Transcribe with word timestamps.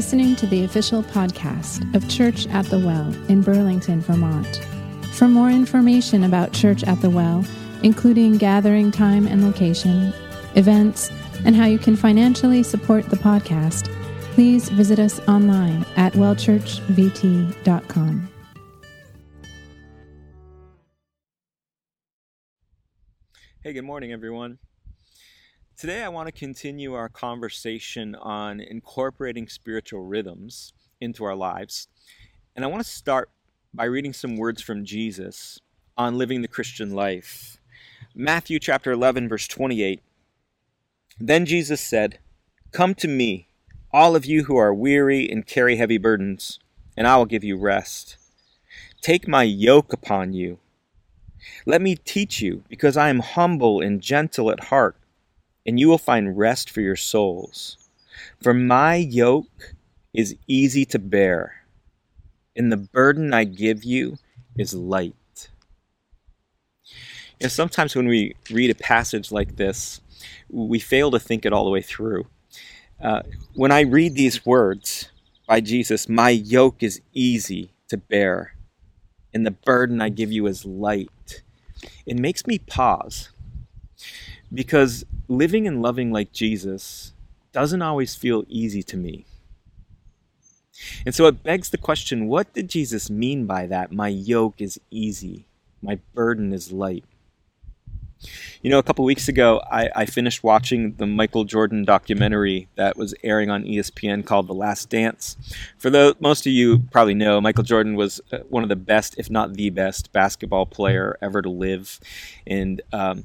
listening 0.00 0.34
to 0.34 0.46
the 0.46 0.64
official 0.64 1.02
podcast 1.02 1.94
of 1.94 2.08
Church 2.08 2.46
at 2.46 2.64
the 2.64 2.78
Well 2.78 3.12
in 3.28 3.42
Burlington, 3.42 4.00
Vermont. 4.00 4.56
For 5.12 5.28
more 5.28 5.50
information 5.50 6.24
about 6.24 6.54
Church 6.54 6.82
at 6.84 6.98
the 7.02 7.10
Well, 7.10 7.44
including 7.82 8.38
gathering 8.38 8.90
time 8.90 9.26
and 9.26 9.44
location, 9.44 10.14
events, 10.54 11.10
and 11.44 11.54
how 11.54 11.66
you 11.66 11.78
can 11.78 11.96
financially 11.96 12.62
support 12.62 13.10
the 13.10 13.16
podcast, 13.16 13.92
please 14.32 14.70
visit 14.70 14.98
us 14.98 15.20
online 15.28 15.84
at 15.96 16.14
wellchurchvt.com. 16.14 18.28
Hey, 23.62 23.74
good 23.74 23.84
morning, 23.84 24.12
everyone. 24.12 24.58
Today, 25.80 26.02
I 26.02 26.10
want 26.10 26.26
to 26.26 26.32
continue 26.32 26.92
our 26.92 27.08
conversation 27.08 28.14
on 28.14 28.60
incorporating 28.60 29.48
spiritual 29.48 30.02
rhythms 30.02 30.74
into 31.00 31.24
our 31.24 31.34
lives. 31.34 31.88
And 32.54 32.66
I 32.66 32.68
want 32.68 32.84
to 32.84 32.90
start 32.90 33.30
by 33.72 33.84
reading 33.84 34.12
some 34.12 34.36
words 34.36 34.60
from 34.60 34.84
Jesus 34.84 35.58
on 35.96 36.18
living 36.18 36.42
the 36.42 36.48
Christian 36.48 36.90
life. 36.90 37.56
Matthew 38.14 38.58
chapter 38.58 38.92
11, 38.92 39.26
verse 39.26 39.48
28. 39.48 40.02
Then 41.18 41.46
Jesus 41.46 41.80
said, 41.80 42.18
Come 42.72 42.94
to 42.96 43.08
me, 43.08 43.48
all 43.90 44.14
of 44.14 44.26
you 44.26 44.44
who 44.44 44.58
are 44.58 44.74
weary 44.74 45.30
and 45.30 45.46
carry 45.46 45.76
heavy 45.76 45.96
burdens, 45.96 46.58
and 46.94 47.06
I 47.06 47.16
will 47.16 47.24
give 47.24 47.42
you 47.42 47.56
rest. 47.56 48.18
Take 49.00 49.26
my 49.26 49.44
yoke 49.44 49.94
upon 49.94 50.34
you. 50.34 50.58
Let 51.64 51.80
me 51.80 51.96
teach 51.96 52.42
you, 52.42 52.64
because 52.68 52.98
I 52.98 53.08
am 53.08 53.20
humble 53.20 53.80
and 53.80 54.02
gentle 54.02 54.50
at 54.50 54.64
heart, 54.64 54.94
and 55.70 55.78
you 55.78 55.88
will 55.88 55.98
find 55.98 56.36
rest 56.36 56.68
for 56.68 56.80
your 56.80 56.96
souls. 56.96 57.78
For 58.42 58.52
my 58.52 58.96
yoke 58.96 59.76
is 60.12 60.34
easy 60.48 60.84
to 60.86 60.98
bear, 60.98 61.62
and 62.56 62.72
the 62.72 62.76
burden 62.76 63.32
I 63.32 63.44
give 63.44 63.84
you 63.84 64.18
is 64.58 64.74
light. 64.74 65.14
You 67.38 67.44
know, 67.44 67.48
sometimes 67.50 67.94
when 67.94 68.08
we 68.08 68.34
read 68.50 68.72
a 68.72 68.74
passage 68.74 69.30
like 69.30 69.54
this, 69.54 70.00
we 70.48 70.80
fail 70.80 71.12
to 71.12 71.20
think 71.20 71.46
it 71.46 71.52
all 71.52 71.62
the 71.62 71.70
way 71.70 71.82
through. 71.82 72.26
Uh, 73.00 73.22
when 73.54 73.70
I 73.70 73.82
read 73.82 74.16
these 74.16 74.44
words 74.44 75.08
by 75.46 75.60
Jesus, 75.60 76.08
my 76.08 76.30
yoke 76.30 76.82
is 76.82 77.00
easy 77.12 77.70
to 77.86 77.96
bear, 77.96 78.56
and 79.32 79.46
the 79.46 79.52
burden 79.52 80.00
I 80.00 80.08
give 80.08 80.32
you 80.32 80.48
is 80.48 80.64
light, 80.64 81.44
it 82.06 82.18
makes 82.18 82.44
me 82.44 82.58
pause. 82.58 83.28
Because 84.52 85.04
living 85.30 85.66
and 85.66 85.80
loving 85.80 86.10
like 86.10 86.32
Jesus 86.32 87.12
doesn't 87.52 87.82
always 87.82 88.16
feel 88.16 88.44
easy 88.48 88.82
to 88.82 88.96
me. 88.96 89.24
And 91.06 91.14
so 91.14 91.26
it 91.26 91.42
begs 91.42 91.70
the 91.70 91.78
question 91.78 92.26
what 92.26 92.52
did 92.52 92.68
Jesus 92.68 93.08
mean 93.08 93.46
by 93.46 93.66
that? 93.66 93.92
My 93.92 94.08
yoke 94.08 94.60
is 94.60 94.80
easy, 94.90 95.46
my 95.80 96.00
burden 96.14 96.52
is 96.52 96.72
light. 96.72 97.04
You 98.62 98.70
know, 98.70 98.78
a 98.78 98.82
couple 98.82 99.04
weeks 99.04 99.28
ago, 99.28 99.62
I, 99.70 99.88
I, 99.96 100.04
finished 100.04 100.44
watching 100.44 100.94
the 100.96 101.06
Michael 101.06 101.44
Jordan 101.44 101.84
documentary 101.84 102.68
that 102.74 102.96
was 102.96 103.14
airing 103.22 103.48
on 103.48 103.64
ESPN 103.64 104.26
called 104.26 104.46
The 104.46 104.52
Last 104.54 104.90
Dance. 104.90 105.38
For 105.78 105.88
the 105.88 106.14
most 106.20 106.46
of 106.46 106.52
you 106.52 106.80
probably 106.90 107.14
know, 107.14 107.40
Michael 107.40 107.64
Jordan 107.64 107.94
was 107.94 108.20
uh, 108.30 108.38
one 108.50 108.62
of 108.62 108.68
the 108.68 108.76
best, 108.76 109.14
if 109.16 109.30
not 109.30 109.54
the 109.54 109.70
best, 109.70 110.12
basketball 110.12 110.66
player 110.66 111.16
ever 111.22 111.40
to 111.40 111.48
live. 111.48 111.98
And 112.46 112.82
um, 112.92 113.24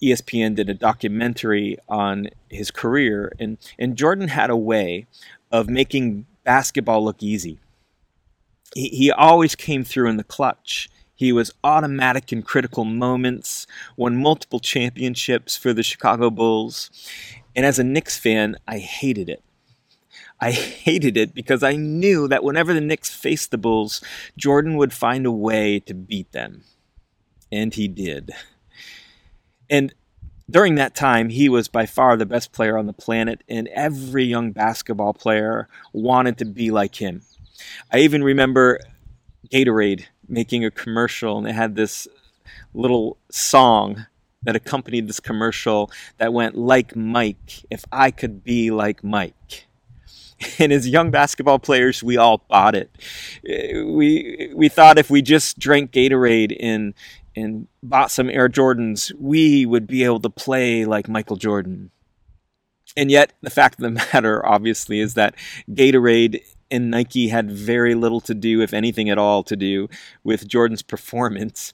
ESPN 0.00 0.54
did 0.54 0.70
a 0.70 0.74
documentary 0.74 1.78
on 1.88 2.28
his 2.48 2.70
career, 2.70 3.32
and, 3.40 3.58
and 3.78 3.96
Jordan 3.96 4.28
had 4.28 4.50
a 4.50 4.56
way 4.56 5.06
of 5.50 5.68
making 5.68 6.26
basketball 6.44 7.04
look 7.04 7.22
easy. 7.22 7.58
He, 8.74 8.88
he 8.90 9.10
always 9.10 9.56
came 9.56 9.82
through 9.82 10.08
in 10.08 10.16
the 10.16 10.24
clutch 10.24 10.88
he 11.20 11.32
was 11.32 11.52
automatic 11.62 12.32
in 12.32 12.40
critical 12.40 12.86
moments, 12.86 13.66
won 13.94 14.16
multiple 14.16 14.58
championships 14.58 15.54
for 15.54 15.74
the 15.74 15.82
Chicago 15.82 16.30
Bulls. 16.30 16.90
And 17.54 17.66
as 17.66 17.78
a 17.78 17.84
Knicks 17.84 18.16
fan, 18.16 18.56
I 18.66 18.78
hated 18.78 19.28
it. 19.28 19.44
I 20.40 20.52
hated 20.52 21.18
it 21.18 21.34
because 21.34 21.62
I 21.62 21.76
knew 21.76 22.26
that 22.28 22.42
whenever 22.42 22.72
the 22.72 22.80
Knicks 22.80 23.14
faced 23.14 23.50
the 23.50 23.58
Bulls, 23.58 24.00
Jordan 24.38 24.78
would 24.78 24.94
find 24.94 25.26
a 25.26 25.30
way 25.30 25.80
to 25.80 25.92
beat 25.92 26.32
them. 26.32 26.62
And 27.52 27.74
he 27.74 27.86
did. 27.86 28.30
And 29.68 29.92
during 30.50 30.76
that 30.76 30.94
time, 30.94 31.28
he 31.28 31.50
was 31.50 31.68
by 31.68 31.84
far 31.84 32.16
the 32.16 32.24
best 32.24 32.50
player 32.50 32.78
on 32.78 32.86
the 32.86 32.94
planet, 32.94 33.44
and 33.46 33.68
every 33.68 34.24
young 34.24 34.52
basketball 34.52 35.12
player 35.12 35.68
wanted 35.92 36.38
to 36.38 36.46
be 36.46 36.70
like 36.70 36.94
him. 36.94 37.20
I 37.92 37.98
even 37.98 38.24
remember 38.24 38.80
Gatorade 39.52 40.06
making 40.30 40.64
a 40.64 40.70
commercial, 40.70 41.38
and 41.38 41.46
they 41.46 41.52
had 41.52 41.76
this 41.76 42.08
little 42.74 43.18
song 43.30 44.06
that 44.42 44.56
accompanied 44.56 45.08
this 45.08 45.20
commercial 45.20 45.90
that 46.18 46.32
went 46.32 46.56
like 46.56 46.96
Mike, 46.96 47.64
if 47.70 47.84
I 47.92 48.10
could 48.10 48.42
be 48.42 48.70
like 48.70 49.04
Mike. 49.04 49.66
And 50.58 50.72
as 50.72 50.88
young 50.88 51.10
basketball 51.10 51.58
players, 51.58 52.02
we 52.02 52.16
all 52.16 52.42
bought 52.48 52.74
it. 52.74 52.90
We 53.44 54.50
we 54.54 54.70
thought 54.70 54.96
if 54.96 55.10
we 55.10 55.20
just 55.20 55.58
drank 55.58 55.90
Gatorade 55.90 56.56
and 56.58 56.94
and 57.36 57.68
bought 57.82 58.10
some 58.10 58.30
Air 58.30 58.48
Jordans, 58.48 59.12
we 59.18 59.66
would 59.66 59.86
be 59.86 60.02
able 60.02 60.20
to 60.20 60.30
play 60.30 60.86
like 60.86 61.10
Michael 61.10 61.36
Jordan. 61.36 61.90
And 62.96 63.10
yet, 63.10 63.34
the 63.42 63.50
fact 63.50 63.78
of 63.78 63.82
the 63.82 63.90
matter, 64.14 64.44
obviously, 64.46 65.00
is 65.00 65.12
that 65.14 65.34
Gatorade 65.70 66.42
and 66.70 66.90
Nike 66.90 67.28
had 67.28 67.50
very 67.50 67.94
little 67.94 68.20
to 68.22 68.34
do, 68.34 68.60
if 68.60 68.72
anything 68.72 69.10
at 69.10 69.18
all, 69.18 69.42
to 69.44 69.56
do 69.56 69.88
with 70.22 70.46
Jordan's 70.46 70.82
performance. 70.82 71.72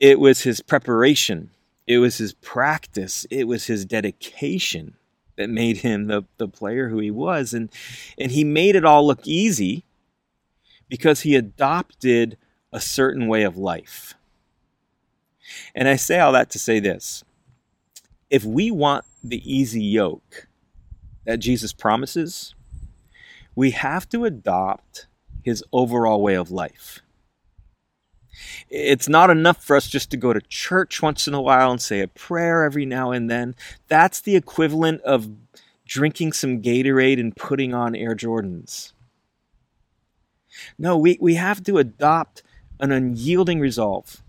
It 0.00 0.20
was 0.20 0.42
his 0.42 0.60
preparation, 0.60 1.50
it 1.86 1.98
was 1.98 2.18
his 2.18 2.32
practice, 2.34 3.26
it 3.30 3.44
was 3.44 3.66
his 3.66 3.84
dedication 3.84 4.96
that 5.36 5.50
made 5.50 5.78
him 5.78 6.06
the, 6.06 6.22
the 6.38 6.48
player 6.48 6.88
who 6.88 6.98
he 6.98 7.10
was. 7.10 7.52
And, 7.52 7.70
and 8.18 8.30
he 8.30 8.44
made 8.44 8.76
it 8.76 8.84
all 8.84 9.06
look 9.06 9.26
easy 9.26 9.84
because 10.88 11.20
he 11.20 11.34
adopted 11.34 12.36
a 12.72 12.80
certain 12.80 13.26
way 13.26 13.42
of 13.42 13.56
life. 13.56 14.14
And 15.74 15.88
I 15.88 15.96
say 15.96 16.20
all 16.20 16.32
that 16.32 16.50
to 16.50 16.58
say 16.58 16.80
this 16.80 17.24
if 18.30 18.44
we 18.44 18.70
want 18.70 19.04
the 19.22 19.42
easy 19.50 19.82
yoke 19.82 20.48
that 21.24 21.38
Jesus 21.38 21.72
promises, 21.72 22.54
we 23.54 23.70
have 23.70 24.08
to 24.10 24.24
adopt 24.24 25.06
his 25.42 25.62
overall 25.72 26.22
way 26.22 26.34
of 26.34 26.50
life. 26.50 27.00
It's 28.68 29.08
not 29.08 29.30
enough 29.30 29.62
for 29.62 29.76
us 29.76 29.86
just 29.88 30.10
to 30.10 30.16
go 30.16 30.32
to 30.32 30.40
church 30.40 31.00
once 31.00 31.28
in 31.28 31.34
a 31.34 31.40
while 31.40 31.70
and 31.70 31.80
say 31.80 32.00
a 32.00 32.08
prayer 32.08 32.64
every 32.64 32.84
now 32.86 33.12
and 33.12 33.30
then. 33.30 33.54
That's 33.88 34.20
the 34.20 34.36
equivalent 34.36 35.02
of 35.02 35.28
drinking 35.86 36.32
some 36.32 36.60
Gatorade 36.60 37.20
and 37.20 37.36
putting 37.36 37.74
on 37.74 37.94
Air 37.94 38.14
Jordans. 38.14 38.92
No, 40.78 40.96
we, 40.96 41.18
we 41.20 41.34
have 41.34 41.62
to 41.64 41.78
adopt 41.78 42.42
an 42.80 42.90
unyielding 42.90 43.60
resolve 43.60 44.22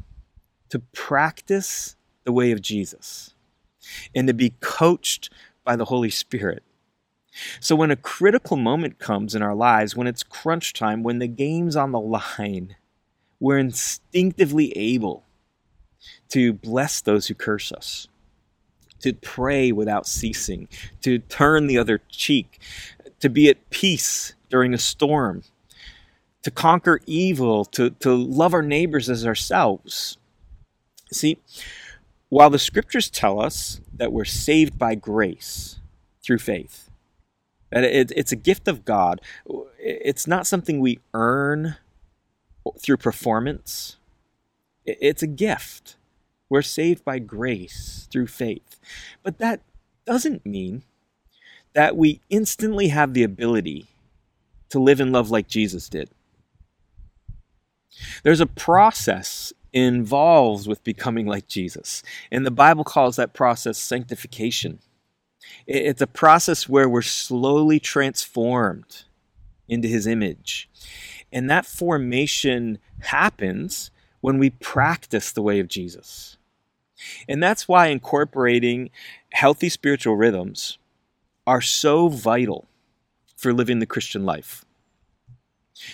to 0.70 0.80
practice 0.80 1.96
the 2.24 2.32
way 2.32 2.52
of 2.52 2.62
Jesus 2.62 3.34
and 4.14 4.28
to 4.28 4.34
be 4.34 4.54
coached 4.60 5.30
by 5.64 5.76
the 5.76 5.86
Holy 5.86 6.10
Spirit. 6.10 6.64
So 7.60 7.76
when 7.76 7.92
a 7.92 7.96
critical 7.96 8.58
moment 8.58 9.00
comes 9.00 9.36
in 9.36 9.42
our 9.42 9.56
lives, 9.56 9.96
when 9.96 10.08
it's 10.08 10.24
crunch 10.24 10.74
time, 10.74 11.04
when 11.04 11.20
the 11.20 11.28
game's 11.28 11.76
on 11.76 11.92
the 11.92 12.00
line, 12.00 12.76
we're 13.40 13.58
instinctively 13.58 14.72
able 14.78 15.24
to 16.30 16.54
bless 16.54 17.02
those 17.02 17.28
who 17.28 17.34
curse 17.34 17.72
us, 17.72 18.08
to 19.00 19.14
pray 19.14 19.72
without 19.72 20.08
ceasing, 20.08 20.68
to 21.02 21.20
turn 21.20 21.68
the 21.68 21.78
other 21.78 22.02
cheek, 22.10 22.60
to 23.20 23.30
be 23.30 23.50
at 23.50 23.70
peace 23.70 24.34
during 24.50 24.74
a 24.74 24.78
storm, 24.78 25.44
to 26.44 26.52
conquer 26.52 27.00
evil, 27.06 27.66
to, 27.66 27.90
to 27.90 28.14
love 28.14 28.54
our 28.54 28.62
neighbors 28.62 29.10
as 29.10 29.26
ourselves. 29.26 30.18
See, 31.12 31.40
while 32.30 32.50
the 32.50 32.60
scriptures 32.60 33.10
tell 33.10 33.40
us 33.40 33.82
that 33.94 34.12
we're 34.12 34.26
saved 34.26 34.78
by 34.78 34.96
grace 34.96 35.80
through 36.24 36.40
faith, 36.40 36.85
it, 37.84 38.12
it's 38.16 38.32
a 38.32 38.38
gift 38.38 38.68
of 38.68 38.86
God. 38.86 39.20
It's 39.80 40.28
not 40.28 40.48
something 40.48 40.80
we 40.80 41.00
earn 41.14 41.76
through 42.80 42.98
performance. 42.98 43.98
It's 44.86 45.24
a 45.24 45.28
gift. 45.28 45.98
We're 46.50 46.62
saved 46.62 47.04
by 47.04 47.20
grace 47.20 48.08
through 48.12 48.28
faith. 48.28 48.80
But 49.24 49.40
that 49.40 49.62
doesn't 50.06 50.46
mean 50.46 50.84
that 51.74 51.98
we 51.98 52.22
instantly 52.30 52.90
have 52.90 53.14
the 53.14 53.24
ability 53.24 53.88
to 54.70 54.80
live 54.80 55.00
in 55.02 55.12
love 55.12 55.32
like 55.32 55.48
Jesus 55.48 55.90
did. 55.90 56.10
There's 58.24 58.42
a 58.42 58.46
process 58.46 59.54
involved 59.74 60.68
with 60.68 60.84
becoming 60.84 61.26
like 61.26 61.48
Jesus, 61.48 62.02
and 62.32 62.46
the 62.46 62.52
Bible 62.52 62.84
calls 62.84 63.18
that 63.18 63.34
process 63.34 63.78
sanctification. 63.78 64.80
It's 65.68 66.02
a 66.02 66.08
process 66.08 66.70
where 66.70 66.88
we're 66.88 67.02
slowly 67.02 67.80
transformed 67.80 69.04
into 69.68 69.88
his 69.88 70.06
image. 70.06 70.70
And 71.32 71.50
that 71.50 71.66
formation 71.66 72.80
happens 73.02 73.92
when 74.22 74.38
we 74.38 74.50
practice 74.50 75.32
the 75.32 75.42
way 75.42 75.60
of 75.60 75.68
Jesus. 75.68 76.38
And 77.28 77.42
that's 77.42 77.68
why 77.68 77.88
incorporating 77.88 78.90
healthy 79.32 79.70
spiritual 79.70 80.16
rhythms 80.16 80.78
are 81.46 81.62
so 81.62 82.08
vital 82.08 82.66
for 83.36 83.54
living 83.54 83.80
the 83.80 83.86
Christian 83.86 84.26
life. 84.26 84.66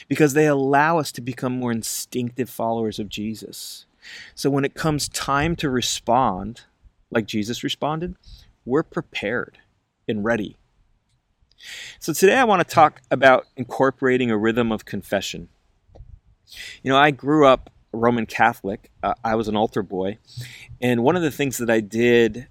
Because 0.07 0.33
they 0.33 0.45
allow 0.45 1.00
us 1.00 1.12
to 1.13 1.21
become 1.21 1.54
more 1.54 1.71
instinctive 1.71 2.50
followers 2.50 3.00
of 3.00 3.09
Jesus. 3.09 3.86
So 4.36 4.50
when 4.50 4.63
it 4.63 4.75
comes 4.75 5.09
time 5.09 5.56
to 5.57 5.69
respond, 5.69 6.62
like 7.09 7.25
Jesus 7.25 7.63
responded, 7.63 8.15
we're 8.66 8.84
prepared 8.84 9.60
and 10.08 10.24
ready. 10.24 10.58
So 12.00 12.13
today 12.13 12.38
I 12.38 12.44
want 12.44 12.68
to 12.68 12.74
talk 12.74 13.02
about 13.12 13.46
incorporating 13.56 14.31
a 14.31 14.38
rhythm 14.38 14.72
of 14.72 14.86
confession. 14.86 15.50
You 16.84 16.92
know, 16.92 16.98
I 16.98 17.12
grew 17.12 17.46
up 17.46 17.69
Roman 17.94 18.25
Catholic. 18.25 18.92
Uh, 19.04 19.13
I 19.24 19.36
was 19.36 19.48
an 19.48 19.56
altar 19.56 19.84
boy. 19.84 20.18
And 20.81 21.04
one 21.04 21.16
of 21.16 21.22
the 21.22 21.31
things 21.31 21.58
that 21.58 21.69
I 21.69 21.80
did 21.80 22.48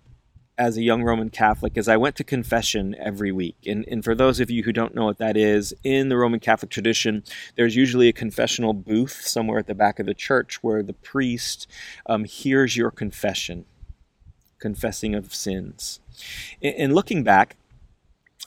as 0.60 0.76
a 0.76 0.82
young 0.82 1.02
Roman 1.02 1.30
Catholic 1.30 1.78
is 1.78 1.88
I 1.88 1.96
went 1.96 2.16
to 2.16 2.24
confession 2.24 2.94
every 2.98 3.32
week. 3.32 3.56
And, 3.66 3.82
and 3.88 4.04
for 4.04 4.14
those 4.14 4.40
of 4.40 4.50
you 4.50 4.62
who 4.62 4.72
don't 4.72 4.94
know 4.94 5.06
what 5.06 5.16
that 5.16 5.34
is, 5.34 5.72
in 5.82 6.10
the 6.10 6.18
Roman 6.18 6.38
Catholic 6.38 6.70
tradition, 6.70 7.24
there's 7.56 7.76
usually 7.76 8.08
a 8.08 8.12
confessional 8.12 8.74
booth 8.74 9.22
somewhere 9.22 9.58
at 9.58 9.66
the 9.66 9.74
back 9.74 9.98
of 9.98 10.04
the 10.04 10.12
church 10.12 10.62
where 10.62 10.82
the 10.82 10.92
priest 10.92 11.66
um, 12.04 12.24
hears 12.24 12.76
your 12.76 12.90
confession, 12.90 13.64
confessing 14.60 15.14
of 15.14 15.34
sins. 15.34 15.98
And 16.62 16.94
looking 16.94 17.24
back, 17.24 17.56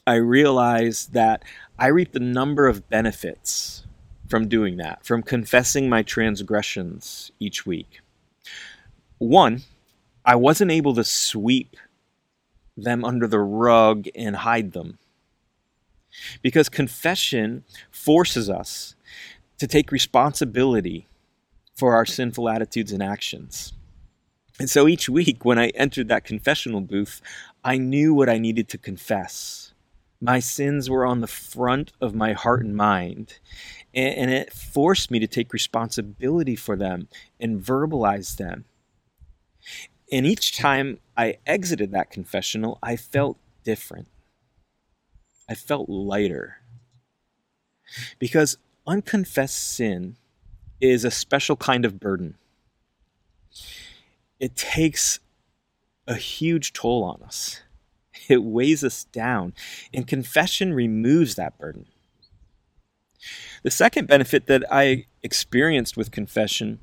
I 0.08 0.16
realized 0.16 1.14
that 1.14 1.44
I 1.78 1.88
reaped 1.88 2.16
a 2.16 2.20
number 2.20 2.68
of 2.68 2.90
benefits 2.90 3.86
from 4.30 4.48
doing 4.48 4.78
that, 4.78 5.06
from 5.06 5.22
confessing 5.22 5.90
my 5.90 6.02
transgressions 6.02 7.32
each 7.40 7.66
week. 7.66 8.00
One, 9.18 9.64
I 10.26 10.36
wasn't 10.36 10.72
able 10.72 10.94
to 10.96 11.04
sweep 11.04 11.76
them 12.76 13.04
under 13.04 13.28
the 13.28 13.40
rug 13.40 14.08
and 14.16 14.38
hide 14.38 14.72
them. 14.72 14.98
Because 16.42 16.70
confession 16.70 17.64
forces 17.92 18.50
us 18.50 18.96
to 19.58 19.68
take 19.68 19.92
responsibility 19.92 21.08
for 21.76 21.96
our 21.96 22.06
sinful 22.06 22.50
attitudes 22.50 22.92
and 22.92 23.02
actions. 23.02 23.74
And 24.60 24.70
so 24.70 24.88
each 24.88 25.10
week 25.10 25.44
when 25.44 25.58
I 25.58 25.70
entered 25.70 26.08
that 26.10 26.26
confessional 26.26 26.82
booth, 26.82 27.22
I 27.64 27.78
knew 27.78 28.14
what 28.14 28.30
I 28.30 28.38
needed 28.38 28.70
to 28.70 28.78
confess. 28.78 29.74
My 30.22 30.40
sins 30.40 30.90
were 30.90 31.06
on 31.06 31.22
the 31.22 31.28
front 31.28 31.92
of 32.00 32.16
my 32.16 32.34
heart 32.34 32.64
and 32.64 32.76
mind, 32.76 33.40
and, 33.94 34.32
it 34.32 34.54
forced 34.54 35.12
me 35.12 35.20
to 35.20 35.28
take 35.28 35.54
responsibility 35.54 36.56
for 36.56 36.76
them 36.76 37.10
and 37.40 37.62
verbalize 37.62 38.38
them. 38.38 38.66
And 40.12 40.26
each 40.26 40.56
time 40.56 41.00
I 41.18 41.38
exited 41.46 41.92
that 41.92 42.10
confessional, 42.10 42.80
I 42.82 42.96
felt 42.96 43.38
different. 43.64 44.08
I 45.50 45.56
felt 45.56 45.90
lighter. 45.90 46.58
Because 48.20 48.58
unconfessed 48.88 49.58
sin 49.58 50.16
is 50.80 51.04
a 51.04 51.12
special 51.12 51.56
kind 51.56 51.86
of 51.86 52.00
burden. 52.00 52.36
It 54.44 54.58
takes 54.58 55.22
a 56.06 56.16
huge 56.16 56.74
toll 56.74 57.02
on 57.06 57.24
us, 57.24 57.62
it 58.28 58.44
weighs 58.44 58.84
us 58.84 59.06
down, 59.06 59.54
and 59.94 60.06
confession 60.06 60.74
removes 60.74 61.36
that 61.36 61.58
burden. 61.58 61.86
The 63.64 63.72
second 63.72 64.10
benefit 64.10 64.48
that 64.48 64.66
I 64.70 65.06
experienced 65.24 65.96
with 65.96 66.12
confession 66.12 66.80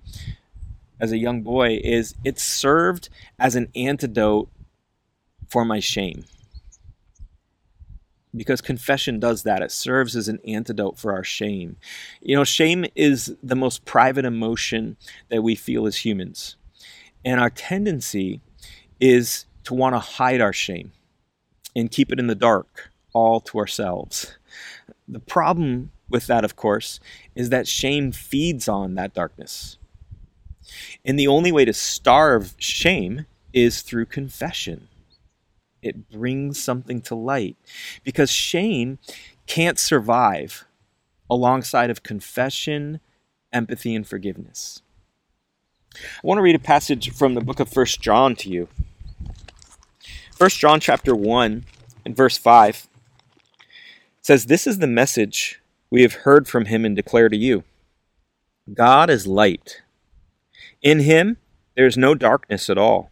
as 0.99 1.13
a 1.13 1.19
young 1.19 1.43
boy 1.43 1.79
is 1.85 2.15
it 2.25 2.39
served 2.39 3.11
as 3.39 3.57
an 3.57 3.69
antidote 3.77 4.49
for 5.47 5.63
my 5.63 5.81
shame. 5.81 6.25
Because 8.35 8.63
confession 8.63 9.21
does 9.21 9.43
that. 9.43 9.61
It 9.61 9.71
serves 9.71 10.17
as 10.17 10.29
an 10.29 10.39
antidote 10.47 10.99
for 10.99 11.13
our 11.13 11.25
shame. 11.25 11.77
You 12.23 12.37
know, 12.37 12.45
shame 12.45 12.87
is 12.95 13.37
the 13.43 13.55
most 13.57 13.85
private 13.85 14.25
emotion 14.25 14.97
that 15.29 15.43
we 15.43 15.55
feel 15.55 15.87
as 15.87 16.07
humans. 16.07 16.57
And 17.25 17.41
our 17.41 17.51
tendency 17.51 18.41
is 19.01 19.47
to 19.65 19.75
want 19.75 19.95
to 19.95 19.99
hide 19.99 20.41
our 20.41 20.53
shame 20.53 20.93
and 21.77 21.91
keep 21.91 22.13
it 22.13 22.19
in 22.19 22.27
the 22.27 22.35
dark, 22.35 22.91
all 23.13 23.41
to 23.41 23.59
ourselves. 23.59 24.37
The 25.07 25.21
problem 25.21 25.93
with 26.09 26.27
that, 26.27 26.45
of 26.45 26.57
course, 26.57 27.01
is 27.35 27.51
that 27.51 27.69
shame 27.69 28.13
feeds 28.13 28.69
on 28.69 28.95
that 28.95 29.15
darkness. 29.15 29.79
And 31.05 31.19
the 31.19 31.29
only 31.29 31.53
way 31.53 31.65
to 31.65 31.73
starve 31.73 32.55
shame 32.59 33.27
is 33.53 33.83
through 33.83 34.07
confession. 34.07 34.89
It 35.83 36.11
brings 36.11 36.63
something 36.63 37.01
to 37.03 37.15
light 37.15 37.57
because 38.05 38.31
shame 38.31 38.99
can't 39.47 39.79
survive 39.79 40.67
alongside 41.29 41.91
of 41.91 42.03
confession, 42.03 43.01
empathy, 43.53 43.95
and 43.95 44.07
forgiveness. 44.07 44.83
I 45.95 45.99
want 46.23 46.39
to 46.39 46.43
read 46.43 46.55
a 46.55 46.61
passage 46.61 47.13
from 47.13 47.35
the 47.35 47.41
book 47.41 47.61
of 47.61 47.69
First 47.69 48.01
John 48.01 48.35
to 48.37 48.49
you. 48.49 48.69
First 50.35 50.59
John 50.59 50.81
chapter 50.81 51.15
1 51.15 51.65
and 52.05 52.17
verse 52.17 52.39
5 52.39 52.89
says, 54.23 54.47
This 54.47 54.67
is 54.67 54.79
the 54.79 54.87
message 54.87 55.61
we 55.91 56.03
have 56.03 56.15
heard 56.15 56.49
from 56.49 56.67
him 56.67 56.85
and 56.85 56.95
declare 56.95 57.29
to 57.29 57.37
you. 57.37 57.65
God 58.73 59.11
is 59.11 59.27
light 59.27 59.83
in 60.83 61.01
him, 61.01 61.37
there 61.77 61.87
is 61.87 61.97
no 61.97 62.15
darkness 62.15 62.71
at 62.71 62.79
all. 62.79 63.11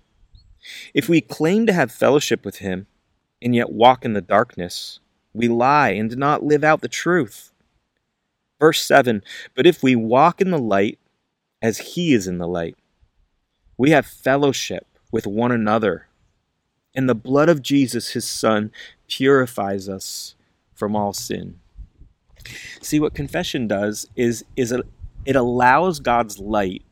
If 0.95 1.09
we 1.09 1.21
claim 1.21 1.67
to 1.67 1.73
have 1.73 1.93
fellowship 1.93 2.45
with 2.45 2.59
him, 2.59 2.87
and 3.41 3.55
yet 3.55 3.71
walk 3.71 4.05
in 4.05 4.15
the 4.15 4.21
darkness, 4.21 5.01
we 5.33 5.49
lie 5.49 5.91
and 5.91 6.11
do 6.11 6.17
not 6.17 6.43
live 6.43 6.65
out 6.65 6.81
the 6.81 6.89
truth. 6.89 7.53
Verse 8.59 8.83
7 8.83 9.23
But 9.55 9.67
if 9.67 9.83
we 9.83 9.95
walk 9.95 10.41
in 10.41 10.51
the 10.51 10.59
light, 10.59 10.99
as 11.61 11.79
he 11.79 12.13
is 12.15 12.27
in 12.27 12.39
the 12.39 12.49
light, 12.49 12.77
we 13.77 13.91
have 13.91 14.07
fellowship 14.07 14.87
with 15.11 15.27
one 15.27 15.53
another. 15.53 16.07
And 16.95 17.09
the 17.09 17.15
blood 17.15 17.49
of 17.49 17.63
Jesus, 17.63 18.11
his 18.11 18.29
Son, 18.29 18.73
purifies 19.09 19.89
us 19.89 20.35
from 20.75 20.97
all 20.97 21.13
sin. 21.13 21.61
See, 22.81 23.01
what 23.01 23.15
confession 23.15 23.67
does 23.69 24.09
is, 24.17 24.45
is 24.57 24.73
it 25.25 25.37
allows 25.37 26.01
God's 26.01 26.39
light 26.39 26.83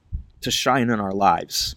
to 0.40 0.50
shine 0.50 0.90
in 0.90 1.00
our 1.00 1.12
lives. 1.12 1.76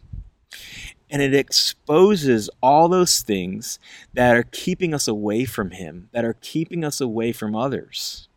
And 1.09 1.21
it 1.21 1.33
exposes 1.33 2.49
all 2.61 2.87
those 2.87 3.21
things 3.21 3.79
that 4.13 4.35
are 4.35 4.43
keeping 4.43 4.93
us 4.93 5.07
away 5.07 5.45
from 5.45 5.71
Him, 5.71 6.09
that 6.11 6.25
are 6.25 6.35
keeping 6.41 6.83
us 6.83 7.01
away 7.01 7.31
from 7.31 7.55
others. 7.55 8.27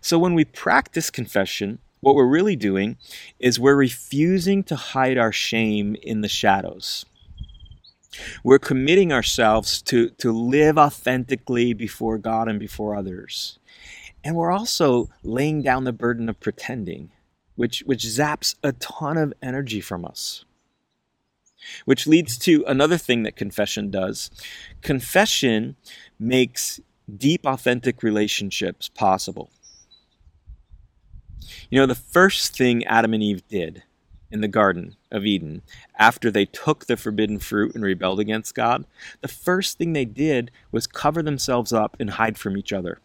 So 0.00 0.18
when 0.18 0.34
we 0.34 0.44
practice 0.44 1.10
confession, 1.10 1.78
what 2.00 2.14
we're 2.14 2.26
really 2.26 2.56
doing 2.56 2.96
is 3.38 3.58
we're 3.58 3.74
refusing 3.74 4.62
to 4.64 4.76
hide 4.76 5.18
our 5.18 5.32
shame 5.32 5.96
in 6.02 6.20
the 6.20 6.28
shadows. 6.28 7.04
We're 8.42 8.58
committing 8.58 9.12
ourselves 9.12 9.82
to, 9.82 10.10
to 10.10 10.32
live 10.32 10.78
authentically 10.78 11.72
before 11.72 12.18
God 12.18 12.48
and 12.48 12.58
before 12.58 12.94
others. 12.94 13.58
And 14.24 14.36
we're 14.36 14.50
also 14.50 15.08
laying 15.22 15.62
down 15.62 15.84
the 15.84 15.92
burden 15.92 16.28
of 16.28 16.40
pretending 16.40 17.10
which, 17.58 17.80
which 17.86 18.04
zaps 18.04 18.54
a 18.62 18.72
ton 18.72 19.16
of 19.16 19.34
energy 19.42 19.80
from 19.80 20.04
us. 20.04 20.44
Which 21.84 22.06
leads 22.06 22.38
to 22.38 22.64
another 22.68 22.96
thing 22.96 23.24
that 23.24 23.34
confession 23.34 23.90
does. 23.90 24.30
Confession 24.80 25.74
makes 26.20 26.80
deep, 27.14 27.44
authentic 27.44 28.02
relationships 28.04 28.88
possible. 28.88 29.50
You 31.70 31.80
know, 31.80 31.86
the 31.86 31.94
first 31.94 32.56
thing 32.56 32.84
Adam 32.86 33.14
and 33.14 33.22
Eve 33.22 33.46
did 33.48 33.82
in 34.30 34.40
the 34.40 34.48
Garden 34.48 34.96
of 35.10 35.24
Eden 35.24 35.62
after 35.98 36.30
they 36.30 36.44
took 36.44 36.86
the 36.86 36.96
forbidden 36.96 37.38
fruit 37.38 37.74
and 37.74 37.82
rebelled 37.82 38.20
against 38.20 38.54
God, 38.54 38.84
the 39.20 39.28
first 39.28 39.78
thing 39.78 39.92
they 39.92 40.04
did 40.04 40.50
was 40.70 40.86
cover 40.86 41.22
themselves 41.22 41.72
up 41.72 41.96
and 41.98 42.10
hide 42.10 42.38
from 42.38 42.56
each 42.56 42.72
other. 42.72 43.00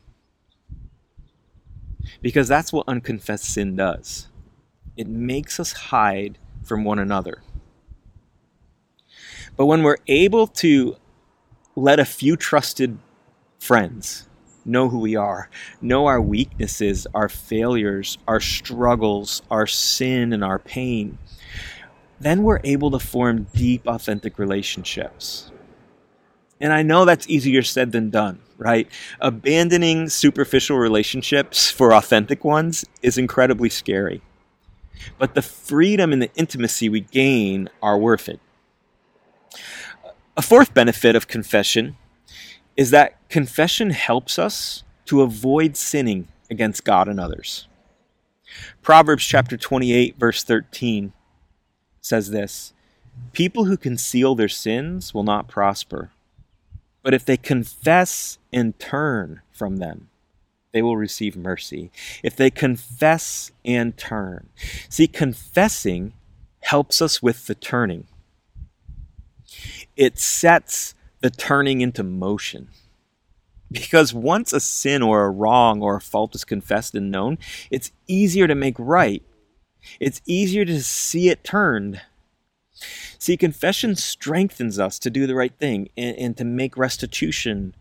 Because 2.22 2.48
that's 2.48 2.74
what 2.74 2.88
unconfessed 2.88 3.46
sin 3.46 3.76
does 3.76 4.28
it 4.96 5.08
makes 5.08 5.60
us 5.60 5.72
hide 5.72 6.38
from 6.64 6.84
one 6.84 7.00
another. 7.00 7.42
But 9.58 9.66
when 9.66 9.82
we're 9.82 9.98
able 10.08 10.48
to 10.48 10.98
let 11.76 12.00
a 12.00 12.06
few 12.06 12.36
trusted 12.36 13.00
friends 13.60 14.28
know 14.66 14.90
who 14.90 15.00
we 15.00 15.16
are, 15.16 15.50
know 15.82 16.06
our 16.06 16.22
weaknesses, 16.22 17.08
our 17.14 17.30
failures, 17.30 18.18
our 18.28 18.40
struggles, 18.40 19.42
our 19.52 19.68
sin, 19.68 20.34
and 20.34 20.44
our 20.44 20.60
pain, 20.60 21.18
then 22.20 22.44
we're 22.44 22.62
able 22.64 22.92
to 22.92 23.00
form 23.00 23.48
deep, 23.54 23.86
authentic 23.88 24.40
relationships. 24.40 25.52
And 26.62 26.72
I 26.72 26.82
know 26.82 27.04
that's 27.04 27.28
easier 27.28 27.62
said 27.62 27.92
than 27.92 28.10
done, 28.10 28.40
right? 28.58 28.88
Abandoning 29.20 30.08
superficial 30.08 30.78
relationships 30.78 31.70
for 31.70 31.94
authentic 31.94 32.46
ones 32.46 32.86
is 33.02 33.18
incredibly 33.18 33.70
scary. 33.70 34.22
But 35.18 35.36
the 35.36 35.42
freedom 35.42 36.14
and 36.14 36.22
the 36.22 36.32
intimacy 36.36 36.88
we 36.88 37.02
gain 37.02 37.70
are 37.82 37.98
worth 37.98 38.30
it. 38.30 38.40
A 40.38 40.42
fourth 40.42 40.74
benefit 40.74 41.16
of 41.16 41.28
confession 41.28 41.98
is 42.76 42.92
that 42.92 43.30
confession 43.30 43.92
helps 43.92 44.38
us 44.40 44.84
to 45.06 45.22
avoid 45.22 45.78
sinning 45.78 46.28
against 46.50 46.84
God 46.84 47.08
and 47.08 47.20
others. 47.20 47.68
Proverbs 48.82 49.26
chapter 49.26 49.58
28, 49.58 50.18
verse 50.18 50.44
13 50.44 51.14
says 52.02 52.30
this 52.30 52.74
People 53.32 53.66
who 53.66 53.78
conceal 53.78 54.36
their 54.36 54.50
sins 54.50 55.14
will 55.14 55.24
not 55.24 55.48
prosper 55.48 56.12
but 57.04 57.14
if 57.14 57.26
they 57.26 57.38
confess 57.38 58.40
and 58.52 58.80
turn 58.80 59.42
from 59.52 59.78
them, 59.78 60.10
they 60.72 60.82
will 60.82 60.98
receive 60.98 61.36
mercy. 61.36 61.92
If 62.24 62.36
they 62.36 62.50
confess 62.50 63.52
and 63.64 63.96
turn. 63.96 64.50
See, 64.90 65.08
confessing 65.08 66.14
helps 66.62 67.02
us 67.02 67.22
with 67.22 67.46
the 67.46 67.56
turning, 67.56 68.08
it 69.98 70.18
sets 70.18 70.96
the 71.24 71.32
turning 71.32 71.82
into 71.82 72.04
motion. 72.04 72.68
Because 73.72 74.14
once 74.14 74.54
a 74.54 74.60
sin 74.60 75.02
or 75.02 75.26
a 75.26 75.32
wrong 75.32 75.82
or 75.82 75.96
a 75.96 76.02
fault 76.02 76.36
is 76.36 76.46
confessed 76.46 76.94
and 76.94 77.10
known, 77.10 77.40
it's 77.72 77.92
easier 78.08 78.48
to 78.48 78.54
make 78.54 78.76
right. 78.78 79.24
It's 80.00 80.22
easier 80.28 80.64
to 80.66 80.84
see 80.84 81.30
it 81.30 81.44
turned 81.44 82.00
See, 83.20 83.38
confession 83.38 83.96
strengthens 83.96 84.80
us 84.80 85.00
to 85.00 85.10
do 85.10 85.28
the 85.28 85.36
right 85.36 85.54
thing 85.58 85.90
and, 85.96 86.18
and, 86.18 86.38
to 86.38 86.44
make 86.44 86.78
restitution 86.78 87.76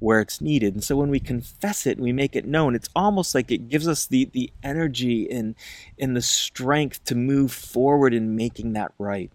where 0.00 0.20
it's 0.20 0.40
needed. 0.40 0.74
And 0.74 0.82
so 0.82 0.96
when 0.96 1.10
we 1.10 1.20
confess 1.20 1.86
it 1.86 1.98
and 1.98 2.04
we 2.04 2.12
make 2.12 2.34
it 2.34 2.46
known, 2.46 2.74
it's 2.74 2.88
almost 2.96 3.34
like 3.34 3.50
it 3.50 3.68
gives 3.68 3.86
us 3.86 4.06
the, 4.06 4.26
the 4.32 4.50
energy 4.62 5.30
and, 5.30 5.54
and 5.98 6.16
the 6.16 6.22
strength 6.22 7.04
to 7.04 7.14
move 7.14 7.52
forward 7.52 8.14
in 8.14 8.36
making 8.36 8.72
that 8.72 8.92
right. 8.98 9.30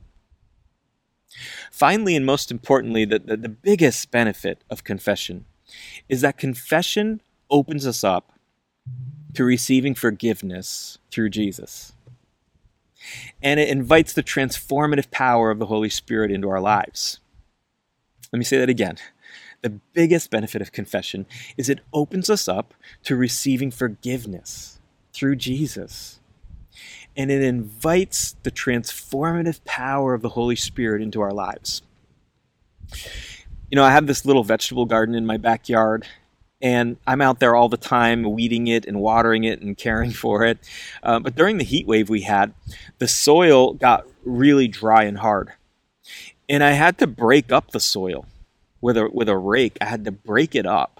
Finally, 1.72 2.16
and 2.16 2.26
most 2.26 2.52
importantly, 2.52 3.06
the, 3.06 3.20
the, 3.20 3.38
the 3.38 3.50
biggest 3.50 4.12
benefit 4.12 4.64
of 4.70 4.84
confession 4.84 5.46
is 6.08 6.22
that 6.22 6.38
confession 6.38 7.22
opens 7.50 7.88
us 7.88 8.04
up 8.04 8.34
to 9.34 9.44
receiving 9.44 9.96
forgiveness 9.96 11.00
through 11.12 11.30
Jesus 11.30 11.94
and 13.42 13.60
it 13.60 13.70
invites 13.70 14.14
the 14.14 14.24
transformative 14.24 15.12
power 15.12 15.52
of 15.52 15.60
the 15.60 15.66
Holy 15.68 15.90
Spirit 15.90 16.32
into 16.32 16.50
our 16.50 16.62
lives. 16.62 17.20
Let 18.32 18.40
me 18.40 18.46
say 18.46 18.58
that 18.58 18.70
again. 18.70 18.98
The 19.62 19.70
biggest 19.70 20.30
benefit 20.30 20.62
of 20.62 20.72
confession 20.72 21.26
is 21.58 21.70
it 21.70 21.80
opens 21.94 22.30
us 22.30 22.48
up 22.48 22.74
to 23.04 23.16
receiving 23.16 23.72
forgiveness 23.72 24.80
through 25.14 25.38
Jesus. 25.38 26.20
And 27.16 27.32
it 27.32 27.42
invites 27.42 28.36
the 28.44 28.52
transformative 28.52 29.64
power 29.66 30.14
of 30.14 30.22
the 30.22 30.30
Holy 30.30 30.56
Spirit 30.56 31.02
into 31.02 31.22
our 31.22 31.32
lives. 31.32 31.82
You 33.70 33.76
know, 33.76 33.84
I 33.84 33.92
have 33.92 34.08
this 34.08 34.26
little 34.26 34.44
vegetable 34.44 34.86
garden 34.86 35.16
in 35.16 35.26
my 35.26 35.38
backyard, 35.38 36.06
and 36.62 36.98
I'm 37.06 37.22
out 37.22 37.40
there 37.40 37.56
all 37.56 37.70
the 37.70 37.78
time 37.78 38.24
weeding 38.24 38.68
it 38.68 38.86
and 38.86 39.00
watering 39.00 39.44
it 39.44 39.62
and 39.62 39.78
caring 39.78 40.12
for 40.12 40.44
it. 40.44 40.60
Uh, 41.02 41.20
but 41.20 41.36
during 41.36 41.58
the 41.58 41.64
heat 41.64 41.88
wave 41.88 42.10
we 42.10 42.22
had, 42.22 42.54
the 43.00 43.08
soil 43.08 43.74
got 43.74 44.08
really 44.24 44.68
dry 44.68 45.04
and 45.04 45.18
hard, 45.18 45.54
and 46.48 46.64
I 46.64 46.72
had 46.72 46.98
to 47.00 47.08
break 47.08 47.52
up 47.52 47.72
the 47.72 47.80
soil 47.80 48.26
with 48.80 48.98
a 48.98 49.10
with 49.12 49.30
a 49.30 49.38
rake. 49.38 49.78
I 49.82 49.86
had 49.86 50.06
to 50.06 50.12
break 50.12 50.56
it 50.56 50.66
up 50.66 51.00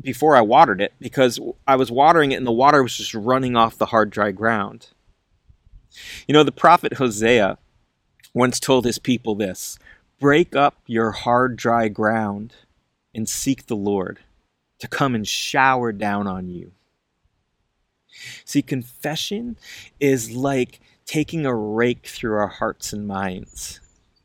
before 0.00 0.36
I 0.36 0.40
watered 0.40 0.80
it 0.80 0.92
because 1.00 1.38
I 1.66 1.76
was 1.76 1.90
watering 1.90 2.32
it 2.32 2.36
and 2.36 2.46
the 2.46 2.52
water 2.52 2.82
was 2.82 2.96
just 2.96 3.14
running 3.14 3.56
off 3.56 3.78
the 3.78 3.86
hard, 3.86 4.10
dry 4.10 4.32
ground. 4.32 4.88
You 6.26 6.32
know, 6.32 6.42
the 6.42 6.52
prophet 6.52 6.94
Hosea 6.94 7.58
once 8.34 8.60
told 8.60 8.84
his 8.84 8.98
people 8.98 9.34
this 9.34 9.78
break 10.18 10.54
up 10.54 10.76
your 10.86 11.10
hard, 11.12 11.56
dry 11.56 11.88
ground 11.88 12.54
and 13.14 13.28
seek 13.28 13.66
the 13.66 13.76
Lord 13.76 14.20
to 14.78 14.88
come 14.88 15.14
and 15.14 15.26
shower 15.26 15.92
down 15.92 16.26
on 16.26 16.48
you. 16.48 16.72
See, 18.44 18.62
confession 18.62 19.56
is 19.98 20.30
like 20.32 20.80
taking 21.06 21.46
a 21.46 21.54
rake 21.54 22.06
through 22.06 22.34
our 22.34 22.48
hearts 22.48 22.92
and 22.92 23.06
minds. 23.06 23.80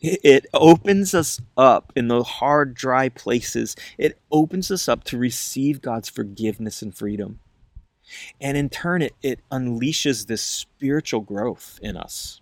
It 0.05 0.45
opens 0.53 1.15
us 1.15 1.41
up 1.57 1.91
in 1.95 2.09
the 2.09 2.23
hard, 2.23 2.75
dry 2.75 3.09
places. 3.09 3.75
It 3.97 4.19
opens 4.31 4.69
us 4.69 4.87
up 4.87 5.03
to 5.05 5.17
receive 5.17 5.81
God's 5.81 6.09
forgiveness 6.09 6.81
and 6.81 6.95
freedom. 6.95 7.39
And 8.39 8.55
in 8.55 8.69
turn, 8.69 9.01
it, 9.01 9.15
it 9.23 9.39
unleashes 9.51 10.27
this 10.27 10.43
spiritual 10.43 11.21
growth 11.21 11.79
in 11.81 11.97
us. 11.97 12.39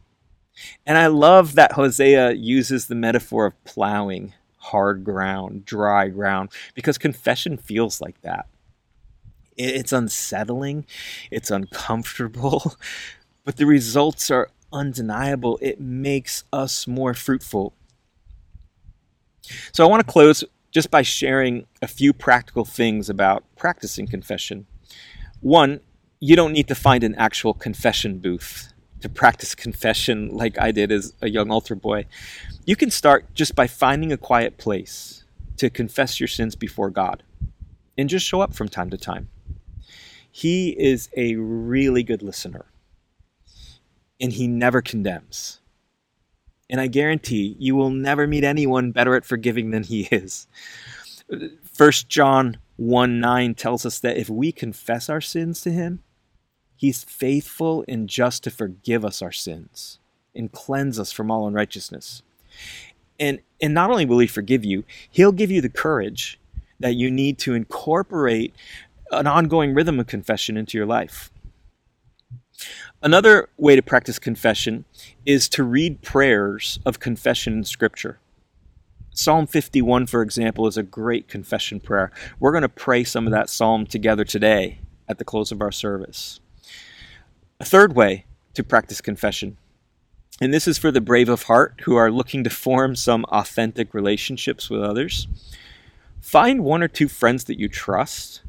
And 0.86 0.98
I 0.98 1.08
love 1.08 1.55
that 1.55 1.74
Hosea 1.74 2.34
uses 2.34 2.88
the 2.88 2.96
metaphor 2.96 3.46
of 3.46 3.63
plowing 3.63 4.34
hard 4.58 5.03
ground, 5.03 5.65
dry 5.65 6.08
ground, 6.08 6.50
because 6.74 6.98
confession 6.98 7.58
feels 7.58 8.01
like 8.01 8.22
that. 8.22 8.48
It's 9.58 9.91
unsettling, 9.91 10.86
it's 11.29 11.51
uncomfortable, 11.51 12.75
but 13.43 13.58
the 13.58 13.65
results 13.65 14.32
are 14.32 14.50
undeniable. 14.74 15.58
It 15.62 15.80
makes 15.80 16.44
us 16.51 16.88
more 16.88 17.13
fruitful. 17.13 17.74
So 19.72 19.86
I 19.86 19.89
want 19.89 20.06
to 20.06 20.12
close 20.12 20.44
just 20.72 20.89
by 20.89 21.03
sharing 21.03 21.68
a 21.82 21.88
few 21.88 22.12
practical 22.12 22.65
things 22.65 23.10
about 23.10 23.44
practicing 23.56 24.08
confession. 24.08 24.65
One, 25.39 25.82
you 26.20 26.36
don't 26.36 26.51
need 26.51 26.68
to 26.70 26.75
find 26.75 27.03
an 27.03 27.15
actual 27.15 27.53
confession 27.53 28.20
booth 28.20 28.74
to 29.01 29.10
practice 29.10 29.53
confession 29.53 30.30
like 30.30 30.60
I 30.60 30.72
did 30.72 30.92
as 30.92 31.13
a 31.22 31.30
young 31.30 31.51
altar 31.51 31.75
boy. 31.75 32.06
You 32.65 32.75
can 32.75 32.89
start 32.89 33.34
just 33.34 33.53
by 33.53 33.68
finding 33.68 34.12
a 34.12 34.18
quiet 34.18 34.58
place 34.58 35.25
to 35.58 35.70
confess 35.70 36.20
your 36.20 36.27
sins 36.27 36.56
before 36.56 36.89
God 36.89 37.22
and 37.98 38.10
just 38.10 38.25
show 38.25 38.42
up 38.42 38.53
from 38.53 38.70
time 38.70 38.89
to 38.89 38.98
time. 38.98 39.30
He 40.32 40.70
is 40.70 41.10
a 41.15 41.36
really 41.36 42.01
good 42.01 42.24
listener 42.24 42.65
and 44.24 44.32
he 44.32 44.48
never 44.48 44.82
condemns. 44.82 45.60
And 46.70 46.80
I 46.80 46.88
guarantee 46.88 47.58
you 47.60 47.75
will 47.75 47.89
never 47.89 48.25
meet 48.25 48.46
anyone 48.46 48.92
better 48.92 49.15
at 49.15 49.25
forgiving 49.25 49.72
than 49.72 49.84
he 49.84 50.08
is. 50.12 50.48
1 51.27 51.92
John 52.08 52.58
1 52.77 53.20
9 53.20 53.53
tells 53.53 53.86
us 53.86 54.00
that 54.00 54.18
if 54.18 54.30
we 54.30 54.53
confess 54.53 55.10
our 55.10 55.22
sins 55.22 55.62
to 55.62 55.72
him, 55.72 56.01
He's 56.75 57.03
faithful 57.03 57.86
and 57.88 58.10
just 58.10 58.44
to 58.44 58.51
forgive 58.51 59.06
us 59.06 59.22
our 59.22 59.32
sins 59.32 60.00
and 60.36 60.51
cleanse 60.51 61.00
us 61.00 61.12
from 61.13 61.32
all 61.32 61.48
unrighteousness. 61.48 62.24
And, 63.20 63.39
and 63.62 63.74
not 63.74 63.89
only 63.89 64.06
will 64.06 64.20
He 64.20 64.27
forgive 64.27 64.65
you, 64.65 64.84
He'll 65.10 65.32
give 65.32 65.51
you 65.51 65.62
the 65.62 65.70
courage 65.70 66.39
that 66.80 66.96
you 66.96 67.12
need 67.12 67.38
to 67.39 67.53
incorporate 67.53 68.53
an 69.12 69.27
ongoing 69.27 69.74
rhythm 69.74 70.00
of 70.00 70.08
confession 70.08 70.58
into 70.58 70.77
your 70.77 70.88
life. 70.88 71.30
Another 73.01 73.50
way 73.57 73.75
to 73.75 73.81
practice 73.81 74.19
confession 74.19 74.86
is 75.25 75.50
to 75.50 75.63
read 75.63 76.01
prayers 76.01 76.79
of 76.86 77.00
confession 77.00 77.53
in 77.53 77.63
Scripture. 77.63 78.19
Psalm 79.15 79.45
51, 79.45 80.07
for 80.07 80.22
example, 80.22 80.65
is 80.65 80.77
a 80.77 80.83
great 80.83 81.27
confession 81.27 81.79
prayer. 81.79 82.12
We're 82.39 82.51
going 82.51 82.63
to 82.63 82.69
pray 82.69 83.03
some 83.03 83.27
of 83.27 83.31
that 83.31 83.50
psalm 83.50 83.86
together 83.86 84.24
today 84.24 84.79
at 85.07 85.17
the 85.19 85.25
close 85.25 85.51
of 85.51 85.62
our 85.62 85.72
service. 85.72 86.39
A 87.60 87.65
third 87.65 87.95
way 87.95 88.25
to 88.55 88.63
practice 88.63 89.01
confession, 89.01 89.57
and 90.41 90.53
this 90.53 90.67
is 90.67 90.77
for 90.77 90.91
the 90.91 91.01
brave 91.01 91.29
of 91.29 91.43
heart 91.43 91.81
who 91.83 91.95
are 91.95 92.12
looking 92.12 92.43
to 92.43 92.50
form 92.50 92.95
some 92.95 93.24
authentic 93.25 93.93
relationships 93.93 94.69
with 94.69 94.81
others. 94.81 95.27
Find 96.19 96.63
one 96.63 96.81
or 96.81 96.88
two 96.88 97.07
friends 97.07 97.43
that 97.45 97.60
you 97.60 97.67
trust 97.67 98.41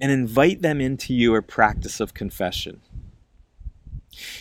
and 0.00 0.10
invite 0.10 0.62
them 0.62 0.80
into 0.80 1.12
your 1.12 1.42
practice 1.42 2.00
of 2.00 2.14
confession. 2.14 2.80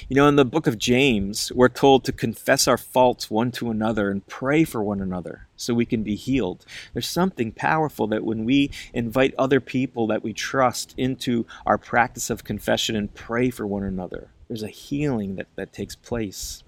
You 0.07 0.15
know, 0.15 0.27
in 0.27 0.35
the 0.35 0.45
book 0.45 0.67
of 0.67 0.77
James, 0.77 1.51
we're 1.53 1.69
told 1.69 2.03
to 2.05 2.11
confess 2.11 2.67
our 2.67 2.77
faults 2.77 3.29
one 3.29 3.51
to 3.53 3.69
another 3.69 4.09
and 4.09 4.25
pray 4.27 4.63
for 4.63 4.83
one 4.83 5.01
another 5.01 5.47
so 5.55 5.73
we 5.73 5.85
can 5.85 6.03
be 6.03 6.15
healed. 6.15 6.65
There's 6.93 7.07
something 7.07 7.51
powerful 7.51 8.07
that 8.07 8.23
when 8.23 8.45
we 8.45 8.71
invite 8.93 9.33
other 9.37 9.59
people 9.59 10.07
that 10.07 10.23
we 10.23 10.33
trust 10.33 10.93
into 10.97 11.45
our 11.65 11.77
practice 11.77 12.29
of 12.29 12.43
confession 12.43 12.95
and 12.95 13.13
pray 13.13 13.49
for 13.49 13.65
one 13.67 13.83
another, 13.83 14.29
there's 14.47 14.63
a 14.63 14.67
healing 14.67 15.35
that, 15.35 15.47
that 15.55 15.73
takes 15.73 15.95
place. 15.95 16.63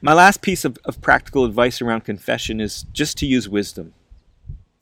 My 0.00 0.12
last 0.12 0.42
piece 0.42 0.64
of, 0.64 0.78
of 0.84 1.00
practical 1.00 1.44
advice 1.44 1.80
around 1.80 2.04
confession 2.04 2.60
is 2.60 2.84
just 2.92 3.16
to 3.18 3.26
use 3.26 3.48
wisdom. 3.48 3.94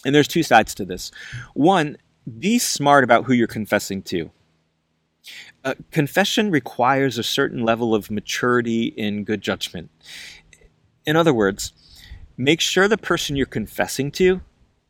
And 0.05 0.15
there's 0.15 0.29
two 0.29 0.43
sides 0.43 0.75
to 0.77 0.85
this. 0.85 1.11
One, 1.53 1.99
be 2.39 2.59
smart 2.59 3.05
about 3.05 3.25
who 3.25 3.33
you're 3.33 3.47
confessing 3.47 4.03
to. 4.03 4.31
Uh, 5.65 5.75
confession 5.91 6.51
requires 6.51 7.19
a 7.19 7.23
certain 7.23 7.63
level 7.65 7.95
of 7.95 8.11
maturity 8.11 8.87
in 8.97 9.25
good 9.25 9.43
judgment. 9.43 9.91
In 11.07 11.17
other 11.17 11.35
words, 11.35 11.73
make 12.37 12.61
sure 12.61 12.89
the 12.89 12.97
person 12.97 13.37
you're 13.37 13.47
confessing 13.47 14.11
to 14.13 14.41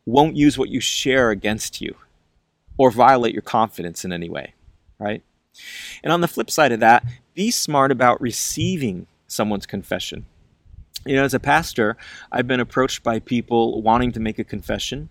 won't 0.05 0.35
use 0.35 0.57
what 0.57 0.69
you 0.69 0.79
share 0.79 1.29
against 1.29 1.81
you 1.81 1.95
or 2.77 2.91
violate 2.91 3.33
your 3.33 3.41
confidence 3.41 4.03
in 4.05 4.11
any 4.11 4.29
way, 4.29 4.53
right? 4.99 5.23
And 6.03 6.11
on 6.11 6.21
the 6.21 6.27
flip 6.27 6.49
side 6.49 6.71
of 6.71 6.79
that, 6.79 7.05
be 7.33 7.51
smart 7.51 7.91
about 7.91 8.21
receiving 8.21 9.07
someone's 9.27 9.65
confession. 9.65 10.25
You 11.05 11.15
know, 11.15 11.23
as 11.23 11.33
a 11.33 11.39
pastor, 11.39 11.97
I've 12.31 12.47
been 12.47 12.59
approached 12.59 13.01
by 13.01 13.19
people 13.19 13.81
wanting 13.81 14.11
to 14.11 14.19
make 14.19 14.37
a 14.37 14.43
confession. 14.43 15.09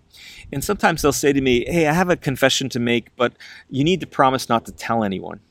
And 0.51 0.63
sometimes 0.63 1.01
they'll 1.01 1.11
say 1.11 1.33
to 1.33 1.41
me, 1.41 1.65
Hey, 1.65 1.87
I 1.87 1.93
have 1.93 2.09
a 2.09 2.15
confession 2.15 2.69
to 2.69 2.79
make, 2.79 3.15
but 3.17 3.33
you 3.69 3.83
need 3.83 3.99
to 3.99 4.07
promise 4.07 4.47
not 4.47 4.65
to 4.65 4.71
tell 4.71 5.03
anyone. 5.03 5.41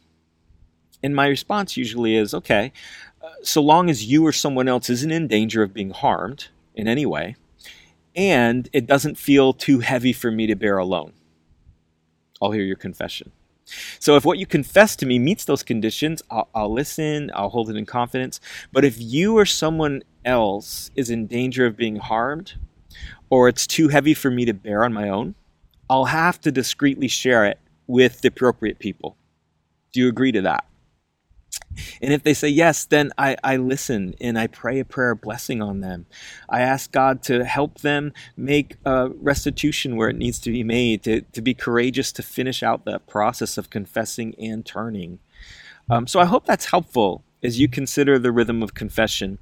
And 1.02 1.14
my 1.14 1.26
response 1.26 1.76
usually 1.76 2.16
is, 2.16 2.32
Okay, 2.32 2.72
uh, 3.22 3.28
so 3.42 3.60
long 3.60 3.90
as 3.90 4.06
you 4.06 4.26
or 4.26 4.32
someone 4.32 4.68
else 4.68 4.88
isn't 4.88 5.10
in 5.10 5.28
danger 5.28 5.62
of 5.62 5.74
being 5.74 5.90
harmed 5.90 6.48
in 6.74 6.88
any 6.88 7.04
way, 7.04 7.36
and 8.16 8.68
it 8.72 8.86
doesn't 8.86 9.18
feel 9.18 9.52
too 9.52 9.80
heavy 9.80 10.12
for 10.12 10.30
me 10.30 10.46
to 10.46 10.54
bear 10.54 10.78
alone, 10.78 11.12
I'll 12.40 12.52
hear 12.52 12.64
your 12.64 12.76
confession. 12.76 13.32
So 13.98 14.16
if 14.16 14.24
what 14.24 14.38
you 14.38 14.46
confess 14.46 14.96
to 14.96 15.06
me 15.06 15.18
meets 15.18 15.44
those 15.44 15.62
conditions, 15.62 16.22
I'll, 16.30 16.48
I'll, 16.54 16.72
listen, 16.72 17.30
I'll 17.34 17.50
hold 17.50 17.70
it 17.70 17.76
in 17.76 17.86
confidence. 17.86 18.40
But 18.72 18.84
if 18.84 18.96
you 18.98 19.36
or 19.38 19.46
someone 19.46 20.02
else 20.24 20.90
is 20.94 21.10
in 21.10 21.26
danger 21.26 21.66
of 21.66 21.76
being 21.76 21.96
harmed, 21.96 22.54
or 23.28 23.48
it's 23.48 23.66
too 23.66 23.88
heavy 23.88 24.14
for 24.14 24.30
me 24.30 24.44
to 24.44 24.52
bear 24.52 24.84
on 24.84 24.92
my 24.92 25.08
own, 25.08 25.34
I'll 25.88 26.06
have 26.06 26.40
to 26.42 26.52
discreetly 26.52 27.08
share 27.08 27.44
it 27.44 27.58
with 27.86 28.20
the 28.20 28.28
appropriate 28.28 28.78
people. 28.78 29.16
Do 29.92 30.00
you 30.00 30.08
agree 30.08 30.32
to 30.32 30.42
that? 30.42 30.64
And 32.02 32.12
if 32.12 32.22
they 32.22 32.34
say 32.34 32.48
yes, 32.48 32.84
then 32.84 33.12
I, 33.18 33.36
I 33.42 33.56
listen 33.56 34.14
and 34.20 34.38
I 34.38 34.46
pray 34.46 34.80
a 34.80 34.84
prayer 34.84 35.12
of 35.12 35.20
blessing 35.20 35.62
on 35.62 35.80
them. 35.80 36.06
I 36.48 36.60
ask 36.60 36.90
God 36.90 37.22
to 37.24 37.44
help 37.44 37.80
them 37.80 38.12
make 38.36 38.76
restitution 38.84 39.96
where 39.96 40.08
it 40.08 40.16
needs 40.16 40.38
to 40.40 40.50
be 40.50 40.64
made, 40.64 41.02
to, 41.04 41.22
to 41.22 41.42
be 41.42 41.54
courageous 41.54 42.12
to 42.12 42.22
finish 42.22 42.62
out 42.62 42.84
that 42.84 43.06
process 43.06 43.58
of 43.58 43.70
confessing 43.70 44.34
and 44.38 44.64
turning. 44.64 45.18
Um, 45.88 46.06
so 46.06 46.20
I 46.20 46.24
hope 46.24 46.46
that's 46.46 46.66
helpful 46.66 47.24
as 47.42 47.58
you 47.58 47.68
consider 47.68 48.18
the 48.18 48.32
rhythm 48.32 48.62
of 48.62 48.74
confession. 48.74 49.38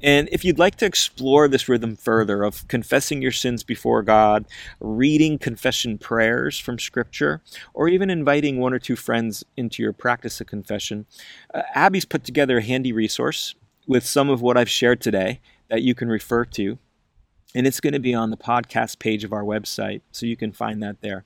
And 0.00 0.28
if 0.30 0.44
you'd 0.44 0.58
like 0.58 0.76
to 0.76 0.86
explore 0.86 1.48
this 1.48 1.68
rhythm 1.68 1.96
further 1.96 2.42
of 2.42 2.66
confessing 2.68 3.22
your 3.22 3.32
sins 3.32 3.62
before 3.62 4.02
God, 4.02 4.46
reading 4.78 5.38
confession 5.38 5.98
prayers 5.98 6.58
from 6.58 6.78
Scripture, 6.78 7.42
or 7.74 7.88
even 7.88 8.10
inviting 8.10 8.58
one 8.58 8.72
or 8.72 8.78
two 8.78 8.96
friends 8.96 9.44
into 9.56 9.82
your 9.82 9.92
practice 9.92 10.40
of 10.40 10.46
confession, 10.46 11.06
uh, 11.52 11.62
Abby's 11.74 12.04
put 12.04 12.24
together 12.24 12.58
a 12.58 12.62
handy 12.62 12.92
resource 12.92 13.54
with 13.86 14.06
some 14.06 14.30
of 14.30 14.40
what 14.40 14.56
I've 14.56 14.70
shared 14.70 15.00
today 15.00 15.40
that 15.68 15.82
you 15.82 15.94
can 15.94 16.08
refer 16.08 16.44
to. 16.44 16.78
And 17.54 17.66
it's 17.66 17.80
going 17.80 17.94
to 17.94 17.98
be 17.98 18.14
on 18.14 18.30
the 18.30 18.36
podcast 18.36 19.00
page 19.00 19.24
of 19.24 19.32
our 19.32 19.42
website, 19.42 20.02
so 20.12 20.24
you 20.24 20.36
can 20.36 20.52
find 20.52 20.80
that 20.82 21.00
there. 21.00 21.24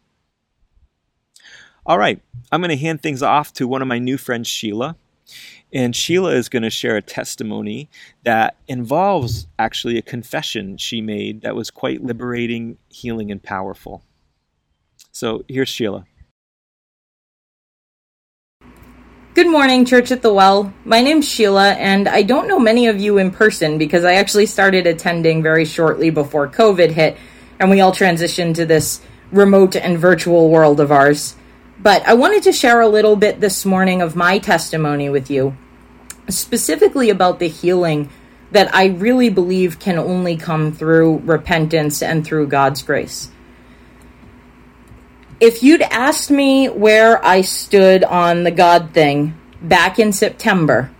All 1.84 1.98
right, 1.98 2.18
I'm 2.50 2.62
going 2.62 2.70
to 2.70 2.76
hand 2.78 3.02
things 3.02 3.22
off 3.22 3.52
to 3.54 3.68
one 3.68 3.82
of 3.82 3.88
my 3.88 3.98
new 3.98 4.16
friends, 4.16 4.48
Sheila. 4.48 4.96
And 5.72 5.94
Sheila 5.94 6.32
is 6.32 6.48
going 6.48 6.62
to 6.62 6.70
share 6.70 6.96
a 6.96 7.02
testimony 7.02 7.88
that 8.22 8.56
involves 8.68 9.46
actually 9.58 9.98
a 9.98 10.02
confession 10.02 10.76
she 10.76 11.00
made 11.00 11.42
that 11.42 11.56
was 11.56 11.70
quite 11.70 12.04
liberating, 12.04 12.78
healing, 12.88 13.30
and 13.30 13.42
powerful. 13.42 14.02
So 15.10 15.44
here's 15.48 15.68
Sheila. 15.68 16.04
Good 19.34 19.48
morning, 19.48 19.84
Church 19.84 20.12
at 20.12 20.22
the 20.22 20.32
Well. 20.32 20.72
My 20.84 21.00
name's 21.00 21.28
Sheila, 21.28 21.72
and 21.72 22.08
I 22.08 22.22
don't 22.22 22.46
know 22.46 22.60
many 22.60 22.86
of 22.86 23.00
you 23.00 23.18
in 23.18 23.32
person 23.32 23.78
because 23.78 24.04
I 24.04 24.14
actually 24.14 24.46
started 24.46 24.86
attending 24.86 25.42
very 25.42 25.64
shortly 25.64 26.10
before 26.10 26.46
COVID 26.46 26.92
hit 26.92 27.16
and 27.58 27.70
we 27.70 27.80
all 27.80 27.92
transitioned 27.92 28.54
to 28.56 28.66
this 28.66 29.00
remote 29.32 29.76
and 29.76 29.98
virtual 29.98 30.50
world 30.50 30.80
of 30.80 30.92
ours. 30.92 31.34
But 31.84 32.02
I 32.08 32.14
wanted 32.14 32.42
to 32.44 32.52
share 32.52 32.80
a 32.80 32.88
little 32.88 33.14
bit 33.14 33.40
this 33.40 33.66
morning 33.66 34.00
of 34.00 34.16
my 34.16 34.38
testimony 34.38 35.10
with 35.10 35.30
you, 35.30 35.54
specifically 36.30 37.10
about 37.10 37.40
the 37.40 37.48
healing 37.48 38.08
that 38.52 38.74
I 38.74 38.86
really 38.86 39.28
believe 39.28 39.78
can 39.78 39.98
only 39.98 40.34
come 40.38 40.72
through 40.72 41.18
repentance 41.18 42.02
and 42.02 42.24
through 42.24 42.46
God's 42.46 42.82
grace. 42.82 43.30
If 45.40 45.62
you'd 45.62 45.82
asked 45.82 46.30
me 46.30 46.70
where 46.70 47.22
I 47.22 47.42
stood 47.42 48.02
on 48.02 48.44
the 48.44 48.50
God 48.50 48.94
thing 48.94 49.34
back 49.60 49.98
in 49.98 50.14
September, 50.14 50.90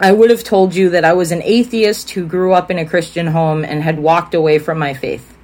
I 0.00 0.12
would 0.12 0.30
have 0.30 0.44
told 0.44 0.74
you 0.74 0.88
that 0.88 1.04
I 1.04 1.12
was 1.12 1.30
an 1.30 1.42
atheist 1.42 2.12
who 2.12 2.24
grew 2.24 2.54
up 2.54 2.70
in 2.70 2.78
a 2.78 2.86
Christian 2.86 3.26
home 3.26 3.66
and 3.66 3.82
had 3.82 3.98
walked 3.98 4.32
away 4.32 4.58
from 4.58 4.78
my 4.78 4.94
faith. 4.94 5.36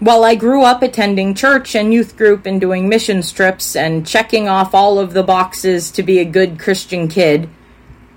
While 0.00 0.24
I 0.24 0.34
grew 0.34 0.62
up 0.62 0.82
attending 0.82 1.34
church 1.34 1.74
and 1.74 1.92
youth 1.92 2.16
group 2.16 2.46
and 2.46 2.58
doing 2.58 2.88
mission 2.88 3.20
trips 3.20 3.76
and 3.76 4.06
checking 4.06 4.48
off 4.48 4.74
all 4.74 4.98
of 4.98 5.12
the 5.12 5.22
boxes 5.22 5.90
to 5.90 6.02
be 6.02 6.18
a 6.18 6.24
good 6.24 6.58
Christian 6.58 7.06
kid, 7.06 7.50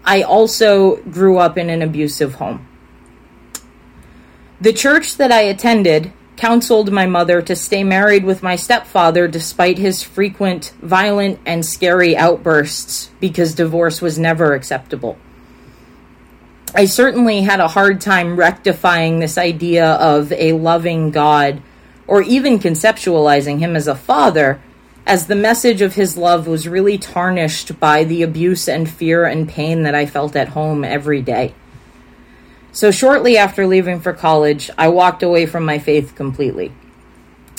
I 0.05 0.21
also 0.21 0.95
grew 1.03 1.39
up 1.39 1.57
in 1.57 1.69
an 1.69 1.81
abusive 1.81 2.35
home. 2.35 2.65
The 4.61 4.71
church 4.71 5.17
that 5.17 5.33
I 5.33 5.41
attended 5.41 6.13
counseled 6.37 6.89
my 6.89 7.05
mother 7.05 7.41
to 7.41 7.53
stay 7.53 7.83
married 7.83 8.23
with 8.23 8.41
my 8.41 8.55
stepfather 8.55 9.27
despite 9.27 9.77
his 9.77 10.01
frequent 10.01 10.71
violent 10.81 11.37
and 11.45 11.65
scary 11.65 12.15
outbursts 12.15 13.11
because 13.19 13.53
divorce 13.55 14.01
was 14.01 14.17
never 14.17 14.53
acceptable. 14.53 15.17
I 16.73 16.85
certainly 16.85 17.41
had 17.41 17.59
a 17.59 17.67
hard 17.67 17.99
time 17.99 18.37
rectifying 18.37 19.19
this 19.19 19.37
idea 19.37 19.95
of 19.95 20.31
a 20.31 20.53
loving 20.53 21.11
God 21.11 21.61
or 22.07 22.21
even 22.21 22.59
conceptualizing 22.59 23.59
him 23.59 23.75
as 23.75 23.87
a 23.87 23.95
father, 23.95 24.61
as 25.05 25.27
the 25.27 25.35
message 25.35 25.81
of 25.81 25.95
his 25.95 26.17
love 26.17 26.47
was 26.47 26.67
really 26.67 26.97
tarnished 26.97 27.79
by 27.79 28.03
the 28.03 28.21
abuse 28.21 28.67
and 28.67 28.89
fear 28.89 29.25
and 29.25 29.49
pain 29.49 29.83
that 29.83 29.95
I 29.95 30.05
felt 30.05 30.35
at 30.35 30.49
home 30.49 30.83
every 30.83 31.21
day. 31.21 31.53
So, 32.71 32.89
shortly 32.89 33.37
after 33.37 33.67
leaving 33.67 33.99
for 33.99 34.13
college, 34.13 34.69
I 34.77 34.87
walked 34.87 35.21
away 35.21 35.45
from 35.45 35.65
my 35.65 35.77
faith 35.77 36.15
completely. 36.15 36.71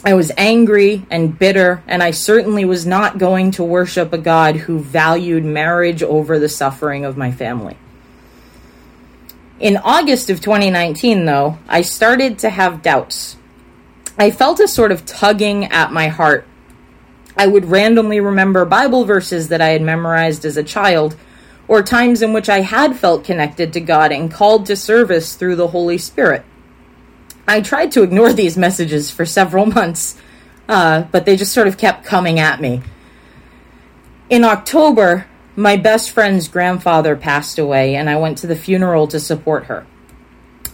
I 0.05 0.15
was 0.15 0.33
angry 0.37 1.07
and 1.11 1.39
bitter, 1.39 1.83
and 1.87 2.03
I 2.03 2.11
certainly 2.11 2.65
was 2.65 2.85
not 2.85 3.17
going 3.17 3.53
to 3.53 3.65
worship 3.65 4.13
a 4.13 4.19
God 4.19 4.57
who 4.57 4.79
valued 4.79 5.45
marriage 5.45 6.03
over 6.03 6.39
the 6.39 6.49
suffering 6.49 7.05
of 7.05 7.17
my 7.17 7.31
family. 7.31 7.77
In 9.61 9.77
August 9.79 10.29
of 10.31 10.41
2019, 10.41 11.25
though, 11.25 11.59
I 11.69 11.83
started 11.83 12.39
to 12.41 12.51
have 12.51 12.83
doubts 12.83 13.37
I 14.17 14.31
felt 14.31 14.61
a 14.61 14.69
sort 14.69 14.93
of 14.93 15.05
tugging 15.05 15.65
at 15.67 15.93
my 15.93 16.09
heart. 16.09 16.47
I 17.37 17.49
would 17.49 17.65
randomly 17.65 18.21
remember 18.21 18.65
Bible 18.65 19.05
verses 19.05 19.49
that 19.49 19.61
I 19.61 19.71
had 19.71 19.83
memorized 19.83 20.45
as 20.45 20.57
a 20.57 20.63
child, 20.63 21.17
or 21.67 21.83
times 21.83 22.23
in 22.23 22.33
which 22.33 22.49
I 22.49 22.61
had 22.61 22.97
felt 22.97 23.25
connected 23.25 23.73
to 23.73 23.81
God 23.81 24.13
and 24.13 24.31
called 24.31 24.67
to 24.67 24.77
service 24.77 25.35
through 25.35 25.57
the 25.57 25.69
Holy 25.69 25.99
Spirit. 25.99 26.45
I 27.49 27.61
tried 27.61 27.91
to 27.93 28.03
ignore 28.03 28.33
these 28.35 28.57
messages 28.57 29.11
for 29.11 29.27
several 29.27 29.67
months, 29.67 30.17
uh, 30.69 31.03
but 31.11 31.25
they 31.27 31.37
just 31.37 31.53
sort 31.53 31.67
of 31.67 31.77
kept 31.77 32.05
coming 32.05 32.39
at 32.39 32.61
me. 32.61 32.83
In 34.31 34.45
October, 34.45 35.27
my 35.57 35.77
best 35.77 36.11
friend's 36.11 36.49
grandfather 36.49 37.17
passed 37.17 37.59
away, 37.59 37.97
and 37.97 38.09
I 38.09 38.17
went 38.17 38.39
to 38.39 38.47
the 38.47 38.57
funeral 38.57 39.09
to 39.09 39.19
support 39.19 39.65
her. 39.65 39.87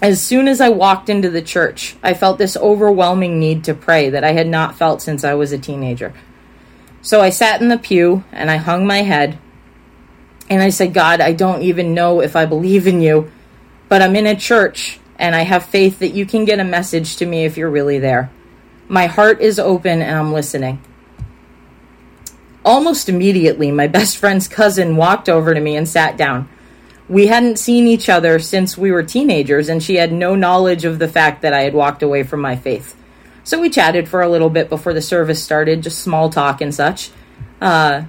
As 0.02 0.24
soon 0.24 0.48
as 0.48 0.62
I 0.62 0.70
walked 0.70 1.10
into 1.10 1.28
the 1.28 1.42
church, 1.42 1.96
I 2.02 2.14
felt 2.14 2.38
this 2.38 2.56
overwhelming 2.56 3.38
need 3.38 3.64
to 3.64 3.74
pray 3.74 4.08
that 4.08 4.24
I 4.24 4.32
had 4.32 4.46
not 4.46 4.76
felt 4.76 5.02
since 5.02 5.24
I 5.24 5.34
was 5.34 5.52
a 5.52 5.58
teenager. 5.58 6.14
So 7.02 7.20
I 7.20 7.28
sat 7.30 7.60
in 7.60 7.68
the 7.68 7.78
pew 7.78 8.24
and 8.32 8.50
I 8.50 8.56
hung 8.56 8.86
my 8.86 9.02
head 9.02 9.38
and 10.48 10.62
I 10.62 10.70
said, 10.70 10.94
God, 10.94 11.20
I 11.20 11.32
don't 11.32 11.62
even 11.62 11.94
know 11.94 12.20
if 12.20 12.34
I 12.34 12.46
believe 12.46 12.86
in 12.86 13.02
you, 13.02 13.30
but 13.88 14.00
I'm 14.00 14.16
in 14.16 14.26
a 14.26 14.34
church 14.34 14.98
and 15.18 15.34
I 15.34 15.42
have 15.42 15.66
faith 15.66 15.98
that 15.98 16.14
you 16.14 16.24
can 16.24 16.46
get 16.46 16.60
a 16.60 16.64
message 16.64 17.16
to 17.16 17.26
me 17.26 17.44
if 17.44 17.58
you're 17.58 17.70
really 17.70 17.98
there. 17.98 18.30
My 18.88 19.06
heart 19.06 19.40
is 19.42 19.58
open 19.58 20.00
and 20.00 20.18
I'm 20.18 20.32
listening. 20.32 20.82
Almost 22.64 23.08
immediately, 23.08 23.70
my 23.70 23.86
best 23.86 24.16
friend's 24.16 24.48
cousin 24.48 24.96
walked 24.96 25.28
over 25.28 25.52
to 25.52 25.60
me 25.60 25.76
and 25.76 25.86
sat 25.86 26.16
down 26.16 26.48
we 27.10 27.26
hadn't 27.26 27.58
seen 27.58 27.88
each 27.88 28.08
other 28.08 28.38
since 28.38 28.78
we 28.78 28.92
were 28.92 29.02
teenagers, 29.02 29.68
and 29.68 29.82
she 29.82 29.96
had 29.96 30.12
no 30.12 30.36
knowledge 30.36 30.84
of 30.84 31.00
the 31.00 31.08
fact 31.08 31.42
that 31.42 31.52
I 31.52 31.62
had 31.62 31.74
walked 31.74 32.04
away 32.04 32.22
from 32.22 32.40
my 32.40 32.54
faith. 32.54 32.96
So 33.42 33.60
we 33.60 33.68
chatted 33.68 34.08
for 34.08 34.22
a 34.22 34.28
little 34.28 34.48
bit 34.48 34.68
before 34.68 34.94
the 34.94 35.02
service 35.02 35.42
started, 35.42 35.82
just 35.82 35.98
small 35.98 36.30
talk 36.30 36.60
and 36.60 36.72
such. 36.72 37.10
Uh, 37.60 38.04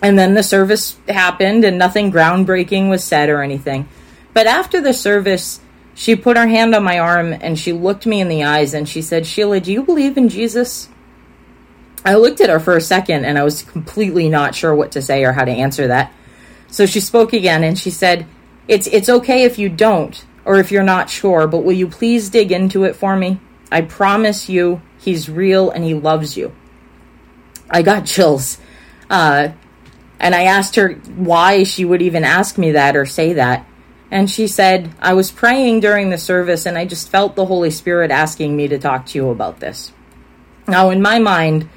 and 0.00 0.16
then 0.16 0.34
the 0.34 0.44
service 0.44 0.96
happened, 1.08 1.64
and 1.64 1.76
nothing 1.76 2.12
groundbreaking 2.12 2.88
was 2.88 3.02
said 3.02 3.30
or 3.30 3.42
anything. 3.42 3.88
But 4.32 4.46
after 4.46 4.80
the 4.80 4.94
service, 4.94 5.60
she 5.96 6.14
put 6.14 6.36
her 6.36 6.46
hand 6.46 6.76
on 6.76 6.84
my 6.84 7.00
arm 7.00 7.32
and 7.32 7.58
she 7.58 7.72
looked 7.72 8.06
me 8.06 8.20
in 8.20 8.28
the 8.28 8.44
eyes 8.44 8.72
and 8.72 8.88
she 8.88 9.02
said, 9.02 9.26
Sheila, 9.26 9.58
do 9.58 9.72
you 9.72 9.82
believe 9.82 10.16
in 10.16 10.28
Jesus? 10.28 10.88
I 12.04 12.14
looked 12.14 12.40
at 12.40 12.48
her 12.48 12.60
for 12.60 12.76
a 12.76 12.80
second 12.80 13.24
and 13.24 13.36
I 13.36 13.42
was 13.42 13.64
completely 13.64 14.28
not 14.28 14.54
sure 14.54 14.72
what 14.72 14.92
to 14.92 15.02
say 15.02 15.24
or 15.24 15.32
how 15.32 15.44
to 15.44 15.50
answer 15.50 15.88
that. 15.88 16.12
So 16.68 16.86
she 16.86 17.00
spoke 17.00 17.32
again 17.32 17.64
and 17.64 17.78
she 17.78 17.90
said, 17.90 18.26
"It's 18.68 18.86
it's 18.86 19.08
okay 19.08 19.44
if 19.44 19.58
you 19.58 19.68
don't 19.68 20.24
or 20.44 20.56
if 20.56 20.70
you're 20.70 20.82
not 20.82 21.10
sure, 21.10 21.46
but 21.46 21.64
will 21.64 21.72
you 21.72 21.88
please 21.88 22.30
dig 22.30 22.52
into 22.52 22.84
it 22.84 22.96
for 22.96 23.16
me? 23.16 23.38
I 23.70 23.82
promise 23.82 24.48
you, 24.48 24.80
he's 24.98 25.28
real 25.28 25.70
and 25.70 25.84
he 25.84 25.94
loves 25.94 26.36
you. 26.36 26.54
I 27.70 27.82
got 27.82 28.06
chills. 28.06 28.58
Uh, 29.10 29.48
and 30.18 30.34
I 30.34 30.44
asked 30.44 30.76
her 30.76 30.94
why 31.16 31.64
she 31.64 31.84
would 31.84 32.02
even 32.02 32.24
ask 32.24 32.58
me 32.58 32.72
that 32.72 32.96
or 32.96 33.06
say 33.06 33.34
that. 33.34 33.66
And 34.10 34.30
she 34.30 34.46
said, 34.46 34.90
I 35.00 35.12
was 35.12 35.30
praying 35.30 35.80
during 35.80 36.08
the 36.08 36.18
service 36.18 36.64
and 36.64 36.78
I 36.78 36.86
just 36.86 37.10
felt 37.10 37.36
the 37.36 37.44
Holy 37.44 37.70
Spirit 37.70 38.10
asking 38.10 38.56
me 38.56 38.68
to 38.68 38.78
talk 38.78 39.06
to 39.06 39.18
you 39.18 39.28
about 39.28 39.60
this. 39.60 39.92
Now, 40.66 40.90
in 40.90 41.02
my 41.02 41.18
mind, 41.18 41.68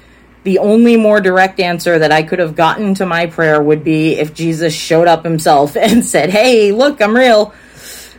the 0.44 0.58
only 0.58 0.96
more 0.96 1.20
direct 1.20 1.60
answer 1.60 1.98
that 1.98 2.10
I 2.10 2.22
could 2.22 2.38
have 2.38 2.56
gotten 2.56 2.94
to 2.94 3.06
my 3.06 3.26
prayer 3.26 3.62
would 3.62 3.84
be 3.84 4.16
if 4.16 4.34
Jesus 4.34 4.74
showed 4.74 5.06
up 5.06 5.24
himself 5.24 5.76
and 5.76 6.04
said, 6.04 6.30
Hey, 6.30 6.72
look, 6.72 7.00
I'm 7.00 7.14
real. 7.14 7.54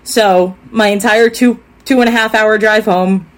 So, 0.04 0.58
my 0.70 0.88
entire 0.88 1.30
two, 1.30 1.64
two 1.86 2.02
and 2.02 2.10
a 2.10 2.12
half 2.12 2.36
hour 2.36 2.58
drive 2.58 2.86
home, 2.86 3.30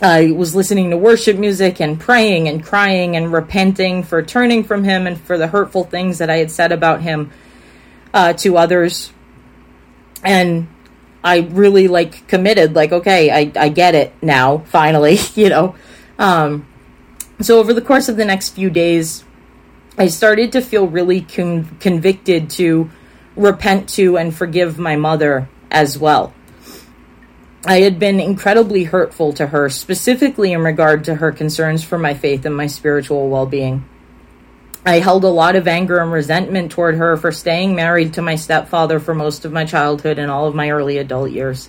I 0.00 0.30
was 0.30 0.54
listening 0.54 0.90
to 0.90 0.96
worship 0.96 1.36
music 1.38 1.80
and 1.80 1.98
praying 1.98 2.48
and 2.48 2.62
crying 2.62 3.16
and 3.16 3.32
repenting 3.32 4.02
for 4.02 4.22
turning 4.22 4.62
from 4.62 4.84
him 4.84 5.06
and 5.06 5.18
for 5.18 5.38
the 5.38 5.46
hurtful 5.46 5.84
things 5.84 6.18
that 6.18 6.28
I 6.28 6.36
had 6.36 6.50
said 6.50 6.70
about 6.70 7.00
him 7.00 7.32
uh, 8.12 8.34
to 8.34 8.56
others. 8.56 9.12
And 10.22 10.68
I 11.24 11.38
really 11.38 11.88
like 11.88 12.28
committed, 12.28 12.74
like, 12.74 12.92
okay, 12.92 13.30
I, 13.30 13.52
I 13.58 13.68
get 13.68 13.94
it 13.94 14.14
now, 14.22 14.58
finally, 14.58 15.18
you 15.34 15.48
know. 15.48 15.74
Um, 16.18 16.66
so 17.40 17.58
over 17.58 17.74
the 17.74 17.82
course 17.82 18.08
of 18.08 18.16
the 18.16 18.24
next 18.24 18.50
few 18.50 18.70
days, 18.70 19.24
I 19.98 20.08
started 20.08 20.52
to 20.52 20.60
feel 20.60 20.86
really 20.86 21.22
con- 21.22 21.76
convicted 21.80 22.50
to 22.50 22.90
repent 23.34 23.88
to 23.90 24.16
and 24.16 24.34
forgive 24.34 24.78
my 24.78 24.96
mother 24.96 25.48
as 25.70 25.98
well. 25.98 26.32
I 27.64 27.80
had 27.80 27.98
been 27.98 28.20
incredibly 28.20 28.84
hurtful 28.84 29.32
to 29.34 29.48
her, 29.48 29.68
specifically 29.68 30.52
in 30.52 30.62
regard 30.62 31.04
to 31.04 31.16
her 31.16 31.32
concerns 31.32 31.82
for 31.82 31.98
my 31.98 32.14
faith 32.14 32.46
and 32.46 32.56
my 32.56 32.68
spiritual 32.68 33.28
well 33.28 33.46
being. 33.46 33.84
I 34.84 35.00
held 35.00 35.24
a 35.24 35.28
lot 35.28 35.56
of 35.56 35.66
anger 35.66 35.98
and 35.98 36.12
resentment 36.12 36.70
toward 36.70 36.94
her 36.94 37.16
for 37.16 37.32
staying 37.32 37.74
married 37.74 38.14
to 38.14 38.22
my 38.22 38.36
stepfather 38.36 39.00
for 39.00 39.14
most 39.14 39.44
of 39.44 39.52
my 39.52 39.64
childhood 39.64 40.18
and 40.18 40.30
all 40.30 40.46
of 40.46 40.54
my 40.54 40.70
early 40.70 40.98
adult 40.98 41.32
years. 41.32 41.68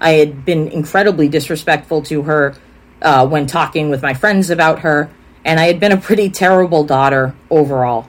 I 0.00 0.12
had 0.12 0.44
been 0.44 0.68
incredibly 0.68 1.28
disrespectful 1.28 2.02
to 2.02 2.22
her 2.22 2.54
uh, 3.02 3.26
when 3.26 3.46
talking 3.46 3.90
with 3.90 4.02
my 4.02 4.14
friends 4.14 4.50
about 4.50 4.80
her, 4.80 5.10
and 5.44 5.60
I 5.60 5.66
had 5.66 5.80
been 5.80 5.92
a 5.92 5.96
pretty 5.96 6.30
terrible 6.30 6.84
daughter 6.84 7.34
overall. 7.50 8.08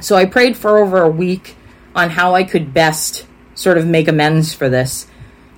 So 0.00 0.16
I 0.16 0.24
prayed 0.24 0.56
for 0.56 0.78
over 0.78 1.02
a 1.02 1.10
week 1.10 1.56
on 1.94 2.10
how 2.10 2.34
I 2.34 2.44
could 2.44 2.72
best 2.72 3.26
sort 3.54 3.76
of 3.76 3.86
make 3.86 4.08
amends 4.08 4.54
for 4.54 4.68
this. 4.68 5.06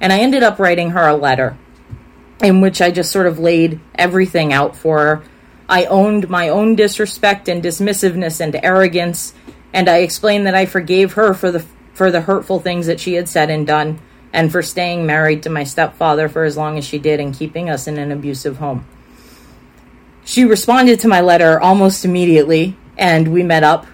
And 0.00 0.12
I 0.12 0.18
ended 0.18 0.42
up 0.42 0.58
writing 0.58 0.90
her 0.90 1.06
a 1.06 1.14
letter 1.14 1.56
in 2.42 2.60
which 2.60 2.82
I 2.82 2.90
just 2.90 3.12
sort 3.12 3.26
of 3.26 3.38
laid 3.38 3.80
everything 3.94 4.52
out 4.52 4.76
for 4.76 4.98
her. 4.98 5.22
I 5.68 5.84
owned 5.84 6.28
my 6.28 6.48
own 6.48 6.74
disrespect 6.74 7.48
and 7.48 7.62
dismissiveness 7.62 8.40
and 8.40 8.58
arrogance, 8.62 9.32
and 9.72 9.88
I 9.88 9.98
explained 9.98 10.46
that 10.46 10.54
I 10.54 10.66
forgave 10.66 11.12
her 11.14 11.32
for 11.32 11.50
the 11.50 11.64
for 11.94 12.10
the 12.10 12.22
hurtful 12.22 12.58
things 12.58 12.86
that 12.86 12.98
she 12.98 13.14
had 13.14 13.28
said 13.28 13.48
and 13.50 13.66
done, 13.66 14.00
and 14.32 14.50
for 14.50 14.62
staying 14.62 15.06
married 15.06 15.42
to 15.42 15.50
my 15.50 15.64
stepfather 15.64 16.28
for 16.28 16.44
as 16.44 16.56
long 16.56 16.78
as 16.78 16.84
she 16.84 16.98
did 16.98 17.20
and 17.20 17.34
keeping 17.34 17.68
us 17.68 17.86
in 17.86 17.98
an 17.98 18.12
abusive 18.12 18.56
home. 18.56 18.86
She 20.24 20.44
responded 20.44 21.00
to 21.00 21.08
my 21.08 21.20
letter 21.20 21.60
almost 21.60 22.04
immediately, 22.04 22.76
and 22.96 23.28
we 23.28 23.42
met 23.42 23.64
up 23.64 23.86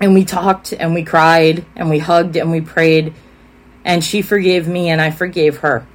and 0.00 0.14
we 0.14 0.24
talked 0.24 0.72
and 0.72 0.94
we 0.94 1.04
cried 1.04 1.64
and 1.76 1.88
we 1.88 1.98
hugged 1.98 2.36
and 2.36 2.50
we 2.50 2.60
prayed 2.60 3.14
and 3.84 4.02
she 4.02 4.22
forgave 4.22 4.68
me 4.68 4.88
and 4.88 5.00
I 5.00 5.10
forgave 5.10 5.58
her. 5.58 5.86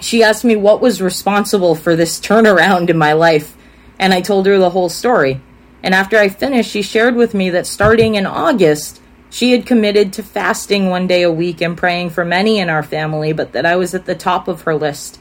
She 0.00 0.22
asked 0.22 0.44
me 0.44 0.56
what 0.56 0.80
was 0.80 1.00
responsible 1.00 1.74
for 1.74 1.96
this 1.96 2.20
turnaround 2.20 2.90
in 2.90 2.98
my 2.98 3.14
life, 3.14 3.56
and 3.98 4.12
I 4.12 4.20
told 4.20 4.46
her 4.46 4.58
the 4.58 4.70
whole 4.70 4.88
story. 4.88 5.40
And 5.82 5.94
after 5.94 6.18
I 6.18 6.28
finished, 6.28 6.70
she 6.70 6.82
shared 6.82 7.16
with 7.16 7.32
me 7.32 7.50
that 7.50 7.66
starting 7.66 8.14
in 8.14 8.26
August, 8.26 9.00
she 9.36 9.52
had 9.52 9.66
committed 9.66 10.14
to 10.14 10.22
fasting 10.22 10.88
one 10.88 11.06
day 11.06 11.20
a 11.20 11.30
week 11.30 11.60
and 11.60 11.76
praying 11.76 12.08
for 12.08 12.24
many 12.24 12.58
in 12.58 12.70
our 12.70 12.82
family, 12.82 13.34
but 13.34 13.52
that 13.52 13.66
I 13.66 13.76
was 13.76 13.94
at 13.94 14.06
the 14.06 14.14
top 14.14 14.48
of 14.48 14.62
her 14.62 14.74
list. 14.74 15.20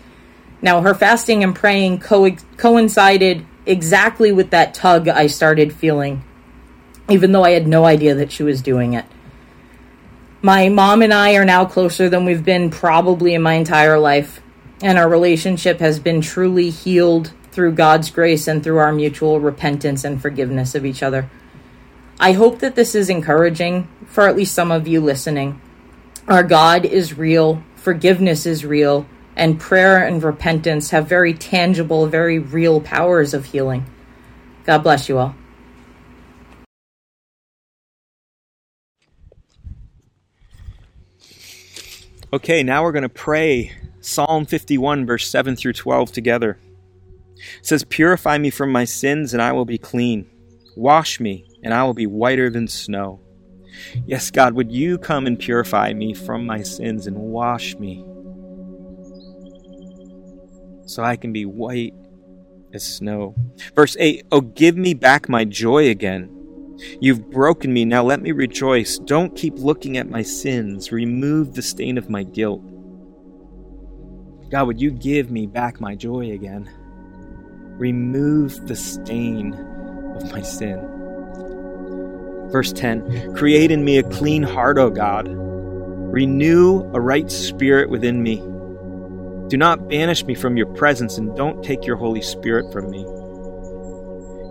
Now, 0.61 0.79
her 0.79 0.95
fasting 0.95 1.43
and 1.43 1.53
praying 1.53 1.99
co- 1.99 2.37
coincided 2.55 3.45
exactly 3.65 4.31
with 4.31 4.51
that 4.51 4.73
tug 4.73 5.09
I 5.09 5.27
started 5.27 5.73
feeling, 5.73 6.23
even 7.09 7.33
though 7.33 7.43
I 7.43 7.51
had 7.51 7.67
no 7.67 7.83
idea 7.83 8.15
that 8.15 8.31
she 8.31 8.41
was 8.41 8.61
doing 8.61 8.93
it. 8.93 9.03
My 10.41 10.69
mom 10.69 11.01
and 11.01 11.13
I 11.13 11.35
are 11.35 11.43
now 11.43 11.65
closer 11.65 12.07
than 12.07 12.23
we've 12.23 12.45
been 12.45 12.69
probably 12.69 13.33
in 13.33 13.41
my 13.41 13.55
entire 13.55 13.99
life, 13.99 14.41
and 14.81 14.97
our 14.97 15.09
relationship 15.09 15.81
has 15.81 15.99
been 15.99 16.21
truly 16.21 16.69
healed 16.69 17.33
through 17.51 17.73
God's 17.73 18.09
grace 18.11 18.47
and 18.47 18.63
through 18.63 18.77
our 18.77 18.93
mutual 18.93 19.41
repentance 19.41 20.05
and 20.05 20.21
forgiveness 20.21 20.73
of 20.73 20.85
each 20.85 21.03
other. 21.03 21.29
I 22.19 22.31
hope 22.31 22.59
that 22.59 22.75
this 22.75 22.95
is 22.95 23.09
encouraging 23.09 23.89
for 24.07 24.27
at 24.27 24.37
least 24.37 24.53
some 24.53 24.71
of 24.71 24.87
you 24.87 25.01
listening. 25.01 25.59
Our 26.27 26.43
God 26.43 26.85
is 26.85 27.17
real, 27.17 27.61
forgiveness 27.75 28.45
is 28.45 28.65
real, 28.65 29.05
and 29.35 29.59
prayer 29.59 30.03
and 30.03 30.23
repentance 30.23 30.91
have 30.91 31.09
very 31.09 31.33
tangible, 31.33 32.07
very 32.07 32.39
real 32.39 32.79
powers 32.79 33.33
of 33.33 33.45
healing. 33.45 33.85
God 34.63 34.79
bless 34.79 35.09
you 35.09 35.17
all. 35.17 35.35
Okay, 42.31 42.63
now 42.63 42.83
we're 42.83 42.91
going 42.91 43.03
to 43.03 43.09
pray 43.09 43.71
Psalm 44.01 44.45
51, 44.45 45.05
verse 45.05 45.29
7 45.29 45.55
through 45.55 45.73
12 45.73 46.11
together. 46.11 46.57
It 47.59 47.65
says, 47.65 47.83
Purify 47.83 48.37
me 48.37 48.49
from 48.49 48.71
my 48.71 48.85
sins, 48.85 49.33
and 49.33 49.41
I 49.41 49.51
will 49.51 49.65
be 49.65 49.77
clean. 49.77 50.29
Wash 50.75 51.19
me, 51.19 51.45
and 51.65 51.73
I 51.73 51.83
will 51.83 51.93
be 51.93 52.07
whiter 52.07 52.49
than 52.49 52.69
snow. 52.69 53.19
Yes, 54.05 54.31
God, 54.31 54.53
would 54.53 54.71
you 54.71 54.97
come 54.97 55.27
and 55.27 55.37
purify 55.37 55.91
me 55.91 56.13
from 56.13 56.45
my 56.45 56.61
sins 56.61 57.07
and 57.07 57.17
wash 57.17 57.75
me 57.75 58.05
so 60.85 61.03
I 61.03 61.17
can 61.17 61.33
be 61.33 61.45
white 61.45 61.93
as 62.73 62.85
snow? 62.85 63.35
Verse 63.75 63.97
8 63.99 64.27
Oh, 64.31 64.39
give 64.39 64.77
me 64.77 64.93
back 64.93 65.27
my 65.27 65.43
joy 65.43 65.89
again 65.89 66.31
You've 66.99 67.29
broken 67.29 67.73
me, 67.73 67.85
now 67.85 68.03
let 68.03 68.21
me 68.21 68.31
rejoice. 68.31 68.97
Don't 68.97 69.35
keep 69.35 69.57
looking 69.57 69.97
at 69.97 70.09
my 70.09 70.21
sins. 70.21 70.91
Remove 70.91 71.53
the 71.53 71.61
stain 71.61 71.97
of 71.97 72.09
my 72.09 72.23
guilt. 72.23 72.61
God, 74.49 74.67
would 74.67 74.81
you 74.81 74.91
give 74.91 75.31
me 75.31 75.47
back 75.47 75.79
my 75.79 75.95
joy 75.95 76.31
again? 76.31 76.69
Remove 77.77 78.67
the 78.67 78.75
stain 78.75 79.53
of 80.15 80.31
my 80.31 80.41
sin. 80.41 80.94
Verse 82.55 82.71
10 82.71 83.35
Create 83.35 83.69
in 83.69 83.83
me 83.83 83.97
a 83.97 84.03
clean 84.03 84.41
heart, 84.41 84.77
O 84.77 84.89
God. 84.89 85.27
Renew 85.27 86.89
a 86.93 87.01
right 87.01 87.29
spirit 87.29 87.89
within 87.89 88.23
me. 88.23 88.37
Do 89.49 89.57
not 89.57 89.89
banish 89.89 90.23
me 90.23 90.35
from 90.35 90.55
your 90.55 90.67
presence, 90.67 91.17
and 91.17 91.35
don't 91.35 91.61
take 91.65 91.85
your 91.85 91.97
Holy 91.97 92.21
Spirit 92.21 92.71
from 92.71 92.89
me. 92.89 93.05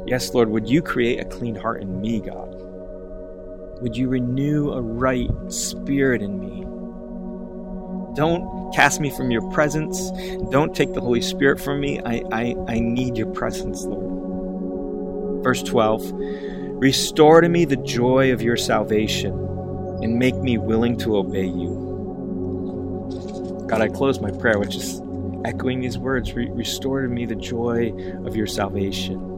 Yes, 0.06 0.34
Lord, 0.34 0.50
would 0.50 0.68
you 0.68 0.82
create 0.82 1.18
a 1.18 1.24
clean 1.24 1.54
heart 1.54 1.80
in 1.80 2.02
me, 2.02 2.20
God? 2.20 2.50
Would 3.80 3.96
you 3.96 4.10
renew 4.10 4.72
a 4.72 4.82
right 4.82 5.30
spirit 5.48 6.20
in 6.20 6.38
me? 6.38 6.60
Don't 8.14 8.70
cast 8.74 9.00
me 9.00 9.08
from 9.08 9.30
your 9.30 9.50
presence. 9.50 10.10
Don't 10.50 10.76
take 10.76 10.92
the 10.92 11.00
Holy 11.00 11.22
Spirit 11.22 11.58
from 11.58 11.80
me. 11.80 12.02
I, 12.04 12.22
I, 12.30 12.54
I 12.68 12.80
need 12.80 13.16
your 13.16 13.32
presence, 13.32 13.84
Lord. 13.84 15.42
Verse 15.42 15.62
12 15.62 16.02
Restore 16.80 17.40
to 17.40 17.48
me 17.48 17.64
the 17.64 17.76
joy 17.76 18.32
of 18.32 18.42
your 18.42 18.56
salvation 18.56 19.32
and 20.02 20.18
make 20.18 20.36
me 20.36 20.58
willing 20.58 20.96
to 20.98 21.16
obey 21.16 21.46
you. 21.46 21.82
God, 23.68 23.80
I 23.80 23.88
close 23.88 24.20
my 24.20 24.30
prayer 24.30 24.58
with 24.58 24.70
just 24.70 25.02
echoing 25.44 25.80
these 25.80 25.98
words 25.98 26.32
Restore 26.34 27.02
to 27.02 27.08
me 27.08 27.26
the 27.26 27.34
joy 27.34 27.92
of 28.24 28.34
your 28.34 28.46
salvation 28.46 29.34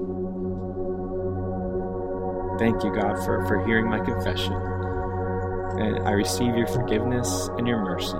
Thank 2.59 2.83
you, 2.85 2.95
God, 2.95 3.23
for, 3.23 3.47
for 3.47 3.67
hearing 3.67 3.87
my 3.87 3.99
confession. 4.01 4.55
And 4.55 6.09
I 6.09 6.13
receive 6.13 6.57
your 6.57 6.67
forgiveness 6.67 7.51
and 7.59 7.69
your 7.69 7.81
mercy. 7.85 8.17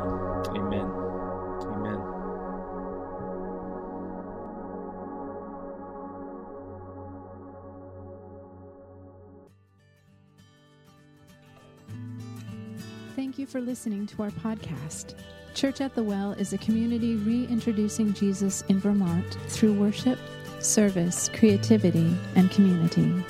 For 13.57 13.63
listening 13.63 14.07
to 14.07 14.23
our 14.23 14.31
podcast. 14.33 15.15
Church 15.55 15.81
at 15.81 15.95
the 15.95 16.03
Well 16.03 16.33
is 16.33 16.53
a 16.53 16.59
community 16.59 17.17
reintroducing 17.17 18.13
Jesus 18.13 18.63
in 18.69 18.79
Vermont 18.79 19.39
through 19.49 19.73
worship, 19.73 20.19
service, 20.61 21.31
creativity, 21.33 22.15
and 22.35 22.51
community. 22.51 23.25